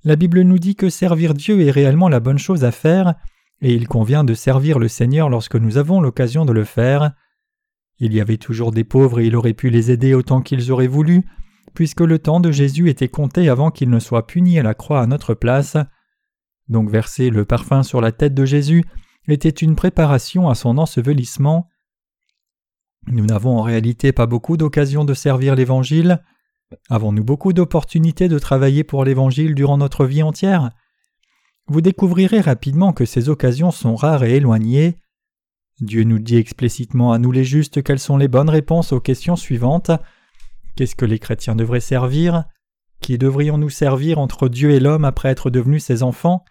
la 0.04 0.16
Bible 0.16 0.42
nous 0.42 0.60
dit 0.60 0.76
que 0.76 0.90
servir 0.90 1.34
Dieu 1.34 1.62
est 1.62 1.72
réellement 1.72 2.08
la 2.08 2.20
bonne 2.20 2.38
chose 2.38 2.64
à 2.64 2.72
faire, 2.72 3.16
et 3.62 3.74
il 3.74 3.88
convient 3.88 4.24
de 4.24 4.36
servir 4.36 4.78
le 4.78 4.88
Seigneur 4.88 5.30
lorsque 5.30 5.56
nous 5.56 5.78
avons 5.78 6.00
l'occasion 6.00 6.46
de 6.46 6.54
le 6.54 6.64
faire. 6.64 7.12
Il 8.00 8.14
y 8.14 8.22
avait 8.22 8.38
toujours 8.38 8.72
des 8.72 8.84
pauvres 8.84 9.20
et 9.20 9.28
il 9.28 9.36
aurait 9.36 9.54
pu 9.54 9.70
les 9.70 9.92
aider 9.92 10.14
autant 10.14 10.42
qu'ils 10.42 10.72
auraient 10.72 10.88
voulu, 10.88 11.26
puisque 11.74 12.02
le 12.02 12.20
temps 12.20 12.40
de 12.40 12.52
Jésus 12.52 12.90
était 12.90 13.10
compté 13.10 13.50
avant 13.50 13.72
qu'il 13.72 13.90
ne 13.90 14.00
soit 14.00 14.28
puni 14.28 14.58
à 14.60 14.64
la 14.64 14.74
croix 14.74 15.02
à 15.02 15.08
notre 15.08 15.34
place. 15.34 15.78
Donc 16.68 16.90
verser 16.90 17.30
le 17.30 17.46
parfum 17.46 17.84
sur 17.84 18.02
la 18.02 18.12
tête 18.12 18.34
de 18.34 18.46
Jésus 18.46 18.86
était 19.32 19.50
une 19.50 19.76
préparation 19.76 20.50
à 20.50 20.56
son 20.56 20.78
ensevelissement. 20.78 21.68
Nous 23.08 23.26
n'avons 23.26 23.58
en 23.58 23.62
réalité 23.62 24.12
pas 24.12 24.26
beaucoup 24.26 24.58
d'occasions 24.58 25.06
de 25.06 25.14
servir 25.14 25.56
l'Évangile. 25.56 26.24
Avons-nous 26.90 27.24
beaucoup 27.24 27.54
d'opportunités 27.54 28.28
de 28.28 28.40
travailler 28.40 28.84
pour 28.84 29.04
l'Évangile 29.04 29.56
durant 29.56 29.78
notre 29.78 30.06
vie 30.06 30.24
entière? 30.24 30.72
Vous 31.68 31.82
découvrirez 31.82 32.42
rapidement 32.42 32.94
que 32.94 33.06
ces 33.06 33.30
occasions 33.30 33.72
sont 33.72 33.96
rares 33.96 34.24
et 34.24 34.36
éloignées. 34.36 34.98
Dieu 35.82 36.04
nous 36.04 36.20
dit 36.20 36.36
explicitement 36.36 37.14
à 37.14 37.20
nous 37.20 37.32
les 37.32 37.46
justes 37.46 37.82
quelles 37.84 38.00
sont 38.00 38.18
les 38.18 38.28
bonnes 38.28 38.50
réponses 38.50 38.92
aux 38.92 39.00
questions 39.00 39.38
suivantes. 39.38 39.92
Qu'est-ce 40.76 40.96
que 40.96 41.06
les 41.06 41.20
chrétiens 41.20 41.56
devraient 41.56 41.80
servir? 41.80 42.44
Qui 43.02 43.18
devrions-nous 43.18 43.70
servir 43.70 44.20
entre 44.20 44.50
Dieu 44.50 44.72
et 44.72 44.80
l'homme 44.80 45.06
après 45.06 45.30
être 45.30 45.50
devenus 45.50 45.84
ses 45.84 46.04
enfants? 46.04 46.44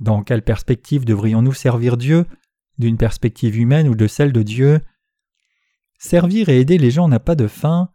Dans 0.00 0.22
quelle 0.22 0.42
perspective 0.42 1.04
devrions-nous 1.04 1.52
servir 1.52 1.96
Dieu? 1.96 2.26
D'une 2.78 2.96
perspective 2.96 3.56
humaine 3.56 3.88
ou 3.88 3.94
de 3.94 4.06
celle 4.06 4.32
de 4.32 4.42
Dieu? 4.42 4.80
Servir 5.98 6.48
et 6.48 6.60
aider 6.60 6.78
les 6.78 6.90
gens 6.90 7.08
n'a 7.08 7.20
pas 7.20 7.34
de 7.36 7.46
fin. 7.46 7.90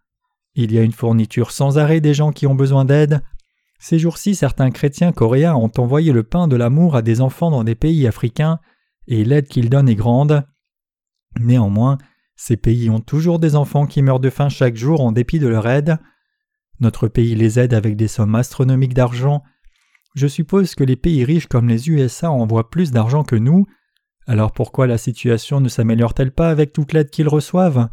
Il 0.55 0.71
y 0.71 0.77
a 0.77 0.83
une 0.83 0.91
fourniture 0.91 1.51
sans 1.51 1.77
arrêt 1.77 2.01
des 2.01 2.13
gens 2.13 2.31
qui 2.31 2.47
ont 2.47 2.55
besoin 2.55 2.85
d'aide. 2.85 3.21
Ces 3.79 3.99
jours-ci, 3.99 4.35
certains 4.35 4.71
chrétiens 4.71 5.11
coréens 5.11 5.55
ont 5.55 5.71
envoyé 5.77 6.13
le 6.13 6.23
pain 6.23 6.47
de 6.47 6.55
l'amour 6.55 6.95
à 6.95 7.01
des 7.01 7.19
enfants 7.19 7.51
dans 7.51 7.65
des 7.65 7.75
pays 7.75 8.07
africains, 8.07 8.59
et 9.07 9.25
l'aide 9.25 9.47
qu'ils 9.47 9.69
donnent 9.69 9.89
est 9.89 9.95
grande. 9.95 10.45
Néanmoins, 11.39 11.97
ces 12.35 12.57
pays 12.57 12.89
ont 12.89 12.99
toujours 12.99 13.39
des 13.39 13.55
enfants 13.55 13.85
qui 13.85 14.01
meurent 14.01 14.19
de 14.19 14.29
faim 14.29 14.49
chaque 14.49 14.75
jour 14.75 15.01
en 15.01 15.11
dépit 15.11 15.39
de 15.39 15.47
leur 15.47 15.67
aide. 15.67 15.97
Notre 16.79 17.07
pays 17.07 17.35
les 17.35 17.59
aide 17.59 17.73
avec 17.73 17.95
des 17.95 18.07
sommes 18.07 18.35
astronomiques 18.35 18.93
d'argent. 18.93 19.43
Je 20.15 20.27
suppose 20.27 20.75
que 20.75 20.83
les 20.83 20.95
pays 20.95 21.23
riches 21.23 21.47
comme 21.47 21.67
les 21.67 21.89
USA 21.89 22.31
envoient 22.31 22.69
plus 22.69 22.91
d'argent 22.91 23.23
que 23.23 23.35
nous. 23.35 23.65
Alors 24.27 24.51
pourquoi 24.51 24.87
la 24.87 24.97
situation 24.97 25.59
ne 25.59 25.69
s'améliore-t-elle 25.69 26.31
pas 26.31 26.49
avec 26.49 26.73
toute 26.73 26.93
l'aide 26.93 27.09
qu'ils 27.09 27.27
reçoivent? 27.27 27.89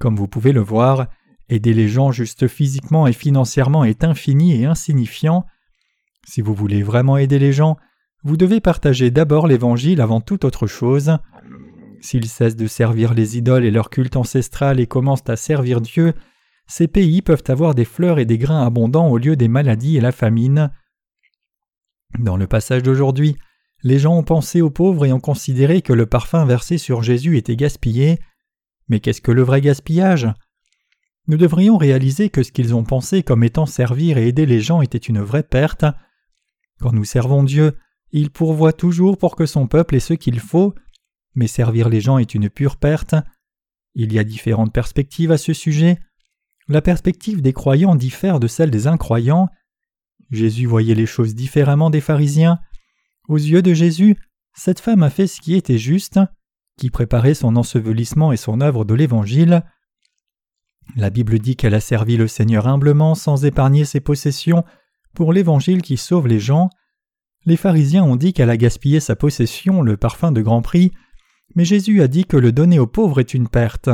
Comme 0.00 0.16
vous 0.16 0.28
pouvez 0.28 0.52
le 0.52 0.60
voir, 0.60 1.08
Aider 1.50 1.72
les 1.72 1.88
gens 1.88 2.12
juste 2.12 2.46
physiquement 2.46 3.06
et 3.06 3.14
financièrement 3.14 3.84
est 3.84 4.04
infini 4.04 4.60
et 4.60 4.66
insignifiant. 4.66 5.46
Si 6.26 6.42
vous 6.42 6.52
voulez 6.52 6.82
vraiment 6.82 7.16
aider 7.16 7.38
les 7.38 7.52
gens, 7.52 7.78
vous 8.22 8.36
devez 8.36 8.60
partager 8.60 9.10
d'abord 9.10 9.46
l'Évangile 9.46 10.02
avant 10.02 10.20
toute 10.20 10.44
autre 10.44 10.66
chose. 10.66 11.16
S'ils 12.00 12.28
cessent 12.28 12.56
de 12.56 12.66
servir 12.66 13.14
les 13.14 13.38
idoles 13.38 13.64
et 13.64 13.70
leur 13.70 13.90
culte 13.90 14.16
ancestral 14.16 14.80
et 14.80 14.86
commencent 14.86 15.28
à 15.28 15.36
servir 15.36 15.80
Dieu, 15.80 16.14
ces 16.66 16.86
pays 16.86 17.22
peuvent 17.22 17.44
avoir 17.48 17.74
des 17.74 17.84
fleurs 17.84 18.18
et 18.18 18.26
des 18.26 18.38
grains 18.38 18.64
abondants 18.64 19.08
au 19.08 19.18
lieu 19.18 19.36
des 19.36 19.48
maladies 19.48 19.96
et 19.96 20.00
la 20.00 20.12
famine. 20.12 20.70
Dans 22.18 22.36
le 22.36 22.46
passage 22.46 22.82
d'aujourd'hui, 22.82 23.36
les 23.82 23.98
gens 23.98 24.16
ont 24.16 24.24
pensé 24.24 24.60
aux 24.60 24.70
pauvres 24.70 25.06
et 25.06 25.12
ont 25.12 25.20
considéré 25.20 25.82
que 25.82 25.92
le 25.92 26.06
parfum 26.06 26.44
versé 26.44 26.78
sur 26.78 27.02
Jésus 27.02 27.36
était 27.36 27.56
gaspillé. 27.56 28.18
Mais 28.88 29.00
qu'est-ce 29.00 29.20
que 29.20 29.32
le 29.32 29.42
vrai 29.42 29.60
gaspillage? 29.60 30.28
Nous 31.26 31.36
devrions 31.36 31.76
réaliser 31.76 32.30
que 32.30 32.42
ce 32.42 32.52
qu'ils 32.52 32.74
ont 32.74 32.84
pensé 32.84 33.22
comme 33.22 33.44
étant 33.44 33.66
servir 33.66 34.18
et 34.18 34.28
aider 34.28 34.46
les 34.46 34.60
gens 34.60 34.82
était 34.82 34.98
une 34.98 35.20
vraie 35.20 35.42
perte. 35.42 35.84
Quand 36.80 36.92
nous 36.92 37.04
servons 37.04 37.42
Dieu, 37.42 37.76
il 38.12 38.30
pourvoit 38.30 38.72
toujours 38.72 39.18
pour 39.18 39.36
que 39.36 39.46
son 39.46 39.66
peuple 39.66 39.96
ait 39.96 40.00
ce 40.00 40.14
qu'il 40.14 40.40
faut, 40.40 40.74
mais 41.38 41.46
servir 41.46 41.88
les 41.88 42.00
gens 42.00 42.18
est 42.18 42.34
une 42.34 42.50
pure 42.50 42.76
perte. 42.76 43.14
Il 43.94 44.12
y 44.12 44.18
a 44.18 44.24
différentes 44.24 44.72
perspectives 44.72 45.30
à 45.30 45.38
ce 45.38 45.52
sujet. 45.52 46.00
La 46.66 46.82
perspective 46.82 47.40
des 47.40 47.52
croyants 47.52 47.94
diffère 47.94 48.40
de 48.40 48.48
celle 48.48 48.72
des 48.72 48.88
incroyants. 48.88 49.48
Jésus 50.30 50.66
voyait 50.66 50.96
les 50.96 51.06
choses 51.06 51.36
différemment 51.36 51.90
des 51.90 52.00
pharisiens. 52.00 52.58
Aux 53.28 53.36
yeux 53.36 53.62
de 53.62 53.72
Jésus, 53.72 54.16
cette 54.52 54.80
femme 54.80 55.04
a 55.04 55.10
fait 55.10 55.28
ce 55.28 55.40
qui 55.40 55.54
était 55.54 55.78
juste, 55.78 56.18
qui 56.76 56.90
préparait 56.90 57.34
son 57.34 57.54
ensevelissement 57.54 58.32
et 58.32 58.36
son 58.36 58.60
œuvre 58.60 58.84
de 58.84 58.94
l'Évangile. 58.94 59.62
La 60.96 61.08
Bible 61.08 61.38
dit 61.38 61.54
qu'elle 61.54 61.74
a 61.74 61.80
servi 61.80 62.16
le 62.16 62.26
Seigneur 62.26 62.66
humblement 62.66 63.14
sans 63.14 63.44
épargner 63.44 63.84
ses 63.84 64.00
possessions 64.00 64.64
pour 65.14 65.32
l'Évangile 65.32 65.82
qui 65.82 65.96
sauve 65.96 66.26
les 66.26 66.40
gens. 66.40 66.68
Les 67.46 67.56
pharisiens 67.56 68.02
ont 68.02 68.16
dit 68.16 68.32
qu'elle 68.32 68.50
a 68.50 68.56
gaspillé 68.56 68.98
sa 68.98 69.14
possession, 69.14 69.82
le 69.82 69.96
parfum 69.96 70.32
de 70.32 70.42
grand 70.42 70.62
prix, 70.62 70.90
mais 71.54 71.64
Jésus 71.64 72.02
a 72.02 72.08
dit 72.08 72.24
que 72.24 72.36
le 72.36 72.52
donner 72.52 72.78
aux 72.78 72.86
pauvres 72.86 73.20
est 73.20 73.34
une 73.34 73.48
perte. 73.48 73.90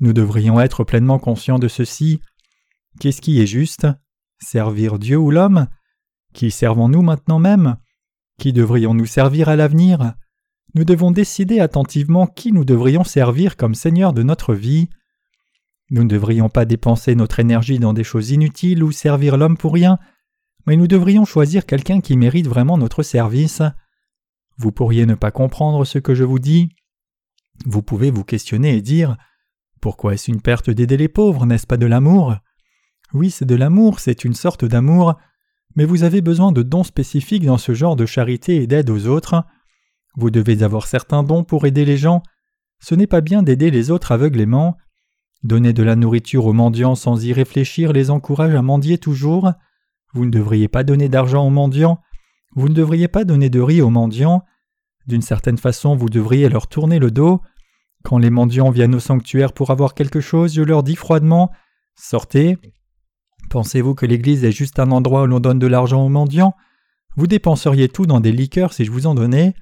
Nous 0.00 0.12
devrions 0.12 0.60
être 0.60 0.84
pleinement 0.84 1.18
conscients 1.18 1.58
de 1.58 1.68
ceci. 1.68 2.20
Qu'est-ce 2.98 3.20
qui 3.20 3.40
est 3.40 3.46
juste? 3.46 3.86
Servir 4.38 4.98
Dieu 4.98 5.16
ou 5.16 5.30
l'homme? 5.30 5.68
Qui 6.32 6.50
servons-nous 6.50 7.02
maintenant 7.02 7.38
même? 7.38 7.76
Qui 8.38 8.52
devrions-nous 8.52 9.06
servir 9.06 9.48
à 9.48 9.56
l'avenir? 9.56 10.14
Nous 10.74 10.84
devons 10.84 11.10
décider 11.10 11.60
attentivement 11.60 12.26
qui 12.26 12.52
nous 12.52 12.64
devrions 12.64 13.04
servir 13.04 13.56
comme 13.56 13.74
Seigneur 13.74 14.12
de 14.12 14.22
notre 14.22 14.54
vie. 14.54 14.88
Nous 15.90 16.04
ne 16.04 16.08
devrions 16.08 16.48
pas 16.48 16.64
dépenser 16.64 17.16
notre 17.16 17.40
énergie 17.40 17.80
dans 17.80 17.92
des 17.92 18.04
choses 18.04 18.30
inutiles 18.30 18.84
ou 18.84 18.92
servir 18.92 19.36
l'homme 19.36 19.56
pour 19.56 19.74
rien, 19.74 19.98
mais 20.66 20.76
nous 20.76 20.86
devrions 20.86 21.24
choisir 21.24 21.66
quelqu'un 21.66 22.00
qui 22.00 22.16
mérite 22.16 22.46
vraiment 22.46 22.78
notre 22.78 23.02
service. 23.02 23.62
Vous 24.60 24.72
pourriez 24.72 25.06
ne 25.06 25.14
pas 25.14 25.30
comprendre 25.30 25.86
ce 25.86 25.98
que 25.98 26.14
je 26.14 26.22
vous 26.22 26.38
dis. 26.38 26.68
Vous 27.64 27.80
pouvez 27.80 28.10
vous 28.10 28.24
questionner 28.24 28.76
et 28.76 28.82
dire 28.82 29.16
Pourquoi 29.80 30.12
est-ce 30.12 30.30
une 30.30 30.42
perte 30.42 30.68
d'aider 30.68 30.98
les 30.98 31.08
pauvres, 31.08 31.46
n'est-ce 31.46 31.66
pas 31.66 31.78
de 31.78 31.86
l'amour? 31.86 32.36
Oui, 33.14 33.30
c'est 33.30 33.46
de 33.46 33.54
l'amour, 33.54 34.00
c'est 34.00 34.22
une 34.22 34.34
sorte 34.34 34.66
d'amour, 34.66 35.14
mais 35.76 35.86
vous 35.86 36.02
avez 36.02 36.20
besoin 36.20 36.52
de 36.52 36.62
dons 36.62 36.84
spécifiques 36.84 37.46
dans 37.46 37.56
ce 37.56 37.72
genre 37.72 37.96
de 37.96 38.04
charité 38.04 38.56
et 38.56 38.66
d'aide 38.66 38.90
aux 38.90 39.06
autres. 39.06 39.46
Vous 40.16 40.30
devez 40.30 40.62
avoir 40.62 40.86
certains 40.86 41.22
dons 41.22 41.42
pour 41.42 41.64
aider 41.64 41.86
les 41.86 41.96
gens. 41.96 42.22
Ce 42.80 42.94
n'est 42.94 43.06
pas 43.06 43.22
bien 43.22 43.42
d'aider 43.42 43.70
les 43.70 43.90
autres 43.90 44.12
aveuglément. 44.12 44.76
Donner 45.42 45.72
de 45.72 45.82
la 45.82 45.96
nourriture 45.96 46.44
aux 46.44 46.52
mendiants 46.52 46.96
sans 46.96 47.24
y 47.24 47.32
réfléchir 47.32 47.94
les 47.94 48.10
encourage 48.10 48.54
à 48.54 48.60
mendier 48.60 48.98
toujours. 48.98 49.54
Vous 50.12 50.26
ne 50.26 50.30
devriez 50.30 50.68
pas 50.68 50.84
donner 50.84 51.08
d'argent 51.08 51.46
aux 51.46 51.50
mendiants. 51.50 51.98
Vous 52.56 52.68
ne 52.68 52.74
devriez 52.74 53.08
pas 53.08 53.24
donner 53.24 53.50
de 53.50 53.60
riz 53.60 53.80
aux 53.80 53.90
mendiants. 53.90 54.44
D'une 55.06 55.22
certaine 55.22 55.58
façon, 55.58 55.94
vous 55.94 56.08
devriez 56.08 56.48
leur 56.48 56.66
tourner 56.66 56.98
le 56.98 57.10
dos. 57.10 57.40
Quand 58.02 58.18
les 58.18 58.30
mendiants 58.30 58.70
viennent 58.70 58.94
au 58.94 59.00
sanctuaire 59.00 59.52
pour 59.52 59.70
avoir 59.70 59.94
quelque 59.94 60.20
chose, 60.20 60.54
je 60.54 60.62
leur 60.62 60.82
dis 60.82 60.96
froidement 60.96 61.50
Sortez. 61.94 62.58
Pensez-vous 63.50 63.94
que 63.94 64.06
l'Église 64.06 64.44
est 64.44 64.52
juste 64.52 64.78
un 64.78 64.90
endroit 64.90 65.22
où 65.22 65.26
l'on 65.26 65.40
donne 65.40 65.58
de 65.58 65.66
l'argent 65.66 66.04
aux 66.04 66.08
mendiants? 66.08 66.54
Vous 67.16 67.26
dépenseriez 67.26 67.88
tout 67.88 68.06
dans 68.06 68.20
des 68.20 68.32
liqueurs 68.32 68.72
si 68.72 68.84
je 68.84 68.90
vous 68.90 69.06
en 69.06 69.14
donnais 69.14 69.54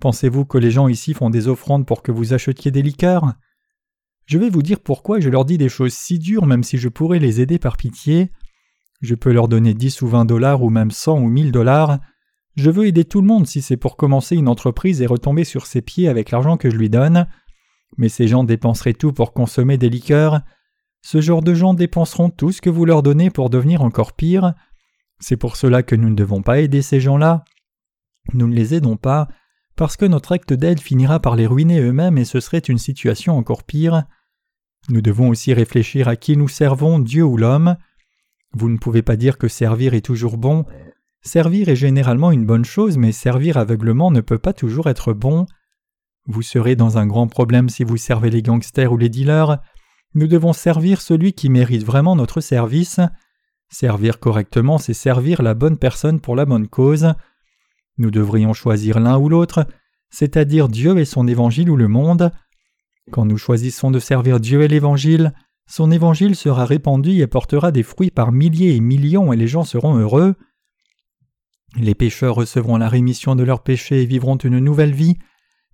Pensez-vous 0.00 0.44
que 0.44 0.58
les 0.58 0.70
gens 0.70 0.86
ici 0.86 1.14
font 1.14 1.30
des 1.30 1.48
offrandes 1.48 1.86
pour 1.86 2.02
que 2.02 2.12
vous 2.12 2.32
achetiez 2.32 2.70
des 2.70 2.82
liqueurs? 2.82 3.34
Je 4.26 4.38
vais 4.38 4.50
vous 4.50 4.62
dire 4.62 4.80
pourquoi 4.80 5.20
je 5.20 5.28
leur 5.28 5.44
dis 5.44 5.58
des 5.58 5.68
choses 5.68 5.94
si 5.94 6.18
dures 6.18 6.46
même 6.46 6.62
si 6.62 6.78
je 6.78 6.88
pourrais 6.88 7.18
les 7.18 7.40
aider 7.40 7.58
par 7.58 7.76
pitié. 7.76 8.30
Je 9.00 9.14
peux 9.14 9.32
leur 9.32 9.48
donner 9.48 9.74
10 9.74 10.02
ou 10.02 10.08
20 10.08 10.24
dollars 10.24 10.62
ou 10.62 10.70
même 10.70 10.90
100 10.90 11.20
ou 11.20 11.28
1000 11.28 11.50
dollars. 11.50 11.98
Je 12.58 12.70
veux 12.70 12.86
aider 12.88 13.04
tout 13.04 13.20
le 13.20 13.26
monde 13.28 13.46
si 13.46 13.62
c'est 13.62 13.76
pour 13.76 13.96
commencer 13.96 14.34
une 14.34 14.48
entreprise 14.48 15.00
et 15.00 15.06
retomber 15.06 15.44
sur 15.44 15.64
ses 15.64 15.80
pieds 15.80 16.08
avec 16.08 16.32
l'argent 16.32 16.56
que 16.56 16.70
je 16.70 16.76
lui 16.76 16.90
donne. 16.90 17.28
Mais 17.98 18.08
ces 18.08 18.26
gens 18.26 18.42
dépenseraient 18.42 18.94
tout 18.94 19.12
pour 19.12 19.32
consommer 19.32 19.78
des 19.78 19.88
liqueurs. 19.88 20.40
Ce 21.00 21.20
genre 21.20 21.40
de 21.40 21.54
gens 21.54 21.72
dépenseront 21.72 22.30
tout 22.30 22.50
ce 22.50 22.60
que 22.60 22.68
vous 22.68 22.84
leur 22.84 23.04
donnez 23.04 23.30
pour 23.30 23.48
devenir 23.48 23.82
encore 23.82 24.12
pire. 24.12 24.54
C'est 25.20 25.36
pour 25.36 25.54
cela 25.54 25.84
que 25.84 25.94
nous 25.94 26.10
ne 26.10 26.16
devons 26.16 26.42
pas 26.42 26.58
aider 26.58 26.82
ces 26.82 26.98
gens-là. 26.98 27.44
Nous 28.32 28.48
ne 28.48 28.56
les 28.56 28.74
aidons 28.74 28.96
pas, 28.96 29.28
parce 29.76 29.96
que 29.96 30.06
notre 30.06 30.32
acte 30.32 30.52
d'aide 30.52 30.80
finira 30.80 31.20
par 31.20 31.36
les 31.36 31.46
ruiner 31.46 31.78
eux-mêmes 31.78 32.18
et 32.18 32.24
ce 32.24 32.40
serait 32.40 32.58
une 32.58 32.78
situation 32.78 33.38
encore 33.38 33.62
pire. 33.62 34.02
Nous 34.88 35.00
devons 35.00 35.28
aussi 35.28 35.54
réfléchir 35.54 36.08
à 36.08 36.16
qui 36.16 36.36
nous 36.36 36.48
servons, 36.48 36.98
Dieu 36.98 37.22
ou 37.22 37.36
l'homme. 37.36 37.76
Vous 38.52 38.68
ne 38.68 38.78
pouvez 38.78 39.02
pas 39.02 39.14
dire 39.14 39.38
que 39.38 39.46
servir 39.46 39.94
est 39.94 40.04
toujours 40.04 40.38
bon, 40.38 40.64
Servir 41.22 41.68
est 41.68 41.76
généralement 41.76 42.30
une 42.30 42.46
bonne 42.46 42.64
chose, 42.64 42.96
mais 42.96 43.12
servir 43.12 43.56
aveuglement 43.56 44.10
ne 44.10 44.20
peut 44.20 44.38
pas 44.38 44.52
toujours 44.52 44.88
être 44.88 45.12
bon. 45.12 45.46
Vous 46.26 46.42
serez 46.42 46.76
dans 46.76 46.98
un 46.98 47.06
grand 47.06 47.26
problème 47.26 47.68
si 47.68 47.84
vous 47.84 47.96
servez 47.96 48.30
les 48.30 48.42
gangsters 48.42 48.92
ou 48.92 48.96
les 48.96 49.08
dealers. 49.08 49.58
Nous 50.14 50.26
devons 50.26 50.52
servir 50.52 51.00
celui 51.00 51.32
qui 51.32 51.48
mérite 51.48 51.84
vraiment 51.84 52.16
notre 52.16 52.40
service. 52.40 53.00
Servir 53.70 54.18
correctement, 54.20 54.78
c'est 54.78 54.94
servir 54.94 55.42
la 55.42 55.54
bonne 55.54 55.76
personne 55.76 56.20
pour 56.20 56.36
la 56.36 56.46
bonne 56.46 56.68
cause. 56.68 57.12
Nous 57.98 58.10
devrions 58.10 58.52
choisir 58.52 59.00
l'un 59.00 59.18
ou 59.18 59.28
l'autre, 59.28 59.66
c'est-à-dire 60.10 60.68
Dieu 60.68 60.98
et 60.98 61.04
son 61.04 61.26
évangile 61.26 61.68
ou 61.68 61.76
le 61.76 61.88
monde. 61.88 62.30
Quand 63.10 63.24
nous 63.24 63.38
choisissons 63.38 63.90
de 63.90 63.98
servir 63.98 64.40
Dieu 64.40 64.62
et 64.62 64.68
l'évangile, 64.68 65.34
son 65.66 65.90
évangile 65.90 66.36
sera 66.36 66.64
répandu 66.64 67.20
et 67.20 67.26
portera 67.26 67.72
des 67.72 67.82
fruits 67.82 68.10
par 68.10 68.32
milliers 68.32 68.76
et 68.76 68.80
millions 68.80 69.32
et 69.32 69.36
les 69.36 69.48
gens 69.48 69.64
seront 69.64 69.96
heureux. 69.96 70.34
Les 71.76 71.94
pécheurs 71.94 72.34
recevront 72.34 72.78
la 72.78 72.88
rémission 72.88 73.34
de 73.36 73.42
leurs 73.42 73.62
péchés 73.62 74.02
et 74.02 74.06
vivront 74.06 74.36
une 74.36 74.58
nouvelle 74.58 74.94
vie, 74.94 75.16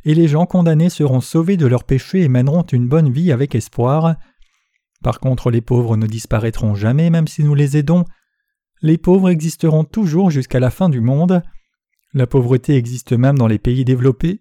et 0.04 0.14
les 0.14 0.28
gens 0.28 0.46
condamnés 0.46 0.90
seront 0.90 1.20
sauvés 1.20 1.56
de 1.56 1.66
leurs 1.66 1.84
péchés 1.84 2.22
et 2.22 2.28
mèneront 2.28 2.62
une 2.62 2.88
bonne 2.88 3.10
vie 3.10 3.32
avec 3.32 3.54
espoir. 3.54 4.16
Par 5.02 5.20
contre, 5.20 5.50
les 5.50 5.60
pauvres 5.60 5.96
ne 5.96 6.06
disparaîtront 6.06 6.74
jamais 6.74 7.10
même 7.10 7.28
si 7.28 7.44
nous 7.44 7.54
les 7.54 7.76
aidons. 7.76 8.04
Les 8.82 8.98
pauvres 8.98 9.30
existeront 9.30 9.84
toujours 9.84 10.30
jusqu'à 10.30 10.60
la 10.60 10.70
fin 10.70 10.88
du 10.88 11.00
monde. 11.00 11.42
La 12.12 12.26
pauvreté 12.26 12.76
existe 12.76 13.12
même 13.12 13.38
dans 13.38 13.46
les 13.46 13.58
pays 13.58 13.84
développés. 13.84 14.40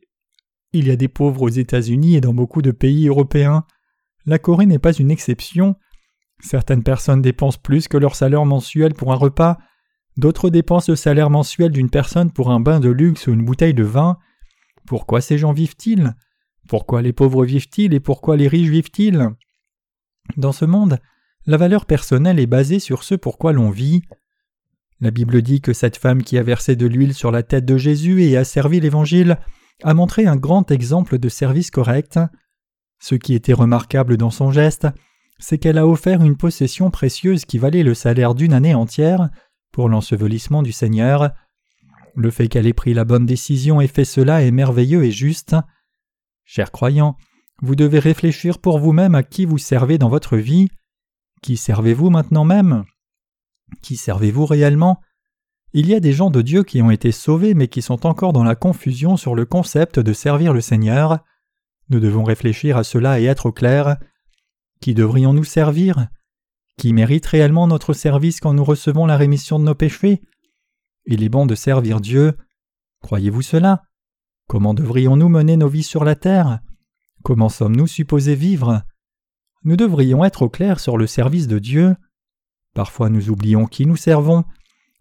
Il 0.74 0.88
y 0.88 0.92
a 0.92 0.96
des 0.96 1.08
pauvres 1.08 1.44
aux 1.44 1.50
États-Unis 1.50 2.16
et 2.16 2.22
dans 2.22 2.34
beaucoup 2.34 2.62
de 2.62 2.72
pays 2.72 3.08
européens. 3.08 3.64
La 4.26 4.40
Corée 4.40 4.66
n'est 4.66 4.80
pas 4.80 4.94
une 4.94 5.12
exception. 5.12 5.76
Certaines 6.40 6.84
personnes 6.84 7.22
dépensent 7.22 7.60
plus 7.62 7.88
que 7.88 7.98
leur 7.98 8.16
salaire 8.16 8.46
mensuel 8.46 8.94
pour 8.94 9.14
un 9.14 9.18
repas, 9.18 9.58
D'autres 10.18 10.50
dépensent 10.50 10.92
le 10.92 10.96
salaire 10.96 11.30
mensuel 11.30 11.72
d'une 11.72 11.90
personne 11.90 12.32
pour 12.32 12.52
un 12.52 12.60
bain 12.60 12.80
de 12.80 12.90
luxe 12.90 13.28
ou 13.28 13.34
une 13.34 13.46
bouteille 13.46 13.74
de 13.74 13.84
vin. 13.84 14.18
Pourquoi 14.86 15.22
ces 15.22 15.38
gens 15.38 15.54
vivent-ils? 15.54 16.16
Pourquoi 16.68 17.02
les 17.02 17.14
pauvres 17.14 17.46
vivent-ils 17.46 17.94
et 17.94 18.00
pourquoi 18.00 18.38
les 18.38 18.48
riches 18.48 18.70
vivent-ils? 18.70 19.30
Dans 20.38 20.52
ce 20.52 20.66
monde, 20.66 21.00
la 21.46 21.58
valeur 21.58 21.86
personnelle 21.86 22.40
est 22.40 22.48
basée 22.48 22.80
sur 22.80 23.04
ce 23.04 23.16
pourquoi 23.16 23.54
l'on 23.54 23.70
vit. 23.70 24.04
La 25.02 25.12
Bible 25.12 25.42
dit 25.42 25.60
que 25.60 25.74
cette 25.74 25.98
femme 25.98 26.24
qui 26.24 26.38
a 26.38 26.44
versé 26.44 26.76
de 26.76 26.86
l'huile 26.86 27.14
sur 27.14 27.32
la 27.32 27.44
tête 27.44 27.66
de 27.66 27.78
Jésus 27.78 28.24
et 28.24 28.38
a 28.38 28.46
servi 28.46 28.80
l'Évangile 28.80 29.38
a 29.84 29.94
montré 29.94 30.28
un 30.28 30.38
grand 30.38 30.72
exemple 30.72 31.18
de 31.18 31.28
service 31.28 31.72
correct. 31.72 32.20
Ce 33.00 33.16
qui 33.16 33.34
était 33.34 33.54
remarquable 33.54 34.16
dans 34.16 34.30
son 34.30 34.52
geste, 34.52 34.88
c'est 35.40 35.58
qu'elle 35.58 35.78
a 35.78 35.88
offert 35.88 36.24
une 36.24 36.38
possession 36.38 36.90
précieuse 36.90 37.44
qui 37.44 37.58
valait 37.58 37.84
le 37.84 37.96
salaire 37.96 38.36
d'une 38.36 38.54
année 38.54 38.76
entière 38.76 39.30
pour 39.74 39.90
l'ensevelissement 39.90 40.62
du 40.62 40.72
Seigneur. 40.72 41.32
Le 42.16 42.32
fait 42.32 42.48
qu'elle 42.48 42.68
ait 42.68 42.74
pris 42.74 42.94
la 42.94 43.04
bonne 43.04 43.26
décision 43.26 43.82
et 43.82 43.88
fait 43.88 44.06
cela 44.06 44.44
est 44.44 44.52
merveilleux 44.52 45.04
et 45.04 45.12
juste. 45.12 45.56
Chers 46.46 46.72
croyants, 46.72 47.18
vous 47.62 47.76
devez 47.76 48.00
réfléchir 48.00 48.60
pour 48.60 48.80
vous-même 48.80 49.16
à 49.16 49.24
qui 49.24 49.46
vous 49.46 49.58
servez 49.58 49.98
dans 49.98 50.10
votre 50.10 50.38
vie. 50.38 50.70
Qui 51.42 51.58
servez-vous 51.58 52.10
maintenant 52.10 52.46
même? 52.46 52.86
Qui 53.82 53.98
servez-vous 53.98 54.46
réellement? 54.46 55.02
Il 55.74 55.88
y 55.88 55.96
a 55.96 56.00
des 56.00 56.14
gens 56.14 56.30
de 56.30 56.44
Dieu 56.44 56.64
qui 56.64 56.82
ont 56.84 56.92
été 56.92 57.12
sauvés 57.12 57.56
mais 57.56 57.68
qui 57.68 57.82
sont 57.82 58.06
encore 58.06 58.32
dans 58.32 58.44
la 58.44 58.56
confusion 58.56 59.18
sur 59.18 59.34
le 59.34 59.46
concept 59.46 60.00
de 60.00 60.14
servir 60.14 60.54
le 60.54 60.62
Seigneur. 60.62 61.20
Nous 61.90 62.00
devons 62.00 62.24
réfléchir 62.24 62.78
à 62.78 62.84
cela 62.84 63.20
et 63.20 63.26
être 63.26 63.48
au 63.48 63.52
clair. 63.52 63.98
Qui 64.82 64.94
devrions-nous 64.94 65.44
servir? 65.44 66.08
Qui 66.78 66.94
mérite 66.94 67.26
réellement 67.26 67.68
notre 67.68 67.94
service 67.94 68.40
quand 68.40 68.54
nous 68.54 68.64
recevons 68.64 69.06
la 69.06 69.18
rémission 69.18 69.60
de 69.60 69.66
nos 69.66 69.76
péchés? 69.76 70.22
Il 71.06 71.24
est 71.24 71.30
bon 71.30 71.46
de 71.46 71.56
servir 71.56 72.00
Dieu. 72.00 72.38
Croyez-vous 73.02 73.42
cela? 73.42 73.84
Comment 74.48 74.74
devrions-nous 74.74 75.30
mener 75.30 75.58
nos 75.58 75.68
vies 75.68 75.84
sur 75.84 76.04
la 76.04 76.16
terre? 76.16 76.60
Comment 77.24 77.50
sommes-nous 77.50 77.88
supposés 77.88 78.36
vivre? 78.36 78.84
Nous 79.64 79.78
devrions 79.78 80.26
être 80.26 80.42
au 80.42 80.50
clair 80.50 80.80
sur 80.80 80.98
le 80.98 81.08
service 81.08 81.48
de 81.48 81.60
Dieu. 81.60 81.96
Parfois 82.74 83.10
nous 83.10 83.30
oublions 83.30 83.66
qui 83.66 83.86
nous 83.86 83.96
servons, 83.96 84.44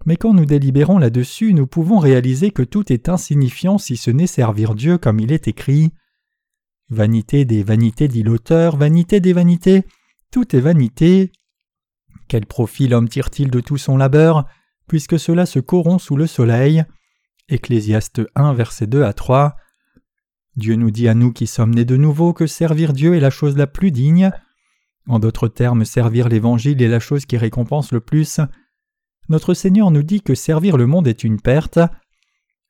mais 0.05 0.17
quand 0.17 0.35
nous 0.35 0.45
délibérons 0.47 0.99
là-dessus, 0.99 1.55
nous 1.55 1.67
pouvons 1.67 1.99
réaliser 1.99 2.51
que 2.51 2.63
tout 2.63 2.93
est 2.93 3.09
insignifiant 3.09 3.79
si 3.79 3.97
ce 3.97 4.11
n'est 4.11 4.27
servir 4.27 4.75
Dieu 4.75 4.99
comme 4.99 5.21
il 5.21 5.33
est 5.33 5.49
écrit. 5.49 5.93
Vanité 6.91 7.45
des 7.45 7.63
vanités, 7.63 8.09
dit 8.09 8.23
l'auteur, 8.23 8.77
vanité 8.77 9.21
des 9.21 9.33
vanités, 9.33 9.85
tout 10.31 10.55
est 10.55 10.61
vanité. 10.61 11.33
Quel 12.33 12.47
profit 12.47 12.89
l'homme 12.89 13.11
tire-t-il 13.11 13.51
de 13.51 13.61
tout 13.61 13.77
son 13.77 13.99
labeur, 13.99 14.47
puisque 14.89 15.19
cela 15.19 15.45
se 15.45 15.59
corrompt 15.59 16.01
sous 16.01 16.17
le 16.17 16.27
soleil 16.27 16.83
Ecclésiaste 17.51 18.23
1, 18.35 18.55
verset 18.55 18.87
2 18.87 19.03
à 19.03 19.13
3. 19.13 19.55
Dieu 20.57 20.77
nous 20.77 20.91
dit 20.91 21.09
à 21.09 21.15
nous 21.15 21.31
qui 21.31 21.47
sommes 21.47 21.75
nés 21.75 21.85
de 21.85 21.99
nouveau 21.99 22.33
que 22.33 22.47
servir 22.47 22.95
Dieu 22.95 23.15
est 23.15 23.21
la 23.21 23.29
chose 23.29 23.55
la 23.59 23.67
plus 23.67 23.91
digne. 23.91 24.31
En 25.07 25.19
d'autres 25.19 25.47
termes, 25.47 25.85
servir 25.85 26.31
l'Évangile 26.31 26.81
est 26.81 26.89
la 26.89 27.01
chose 27.01 27.27
qui 27.27 27.37
récompense 27.37 27.93
le 27.93 28.01
plus. 28.01 28.41
Notre 29.29 29.53
Seigneur 29.53 29.91
nous 29.91 30.03
dit 30.03 30.23
que 30.23 30.35
servir 30.35 30.79
le 30.79 30.87
monde 30.87 31.09
est 31.09 31.25
une 31.25 31.39
perte. 31.39 31.81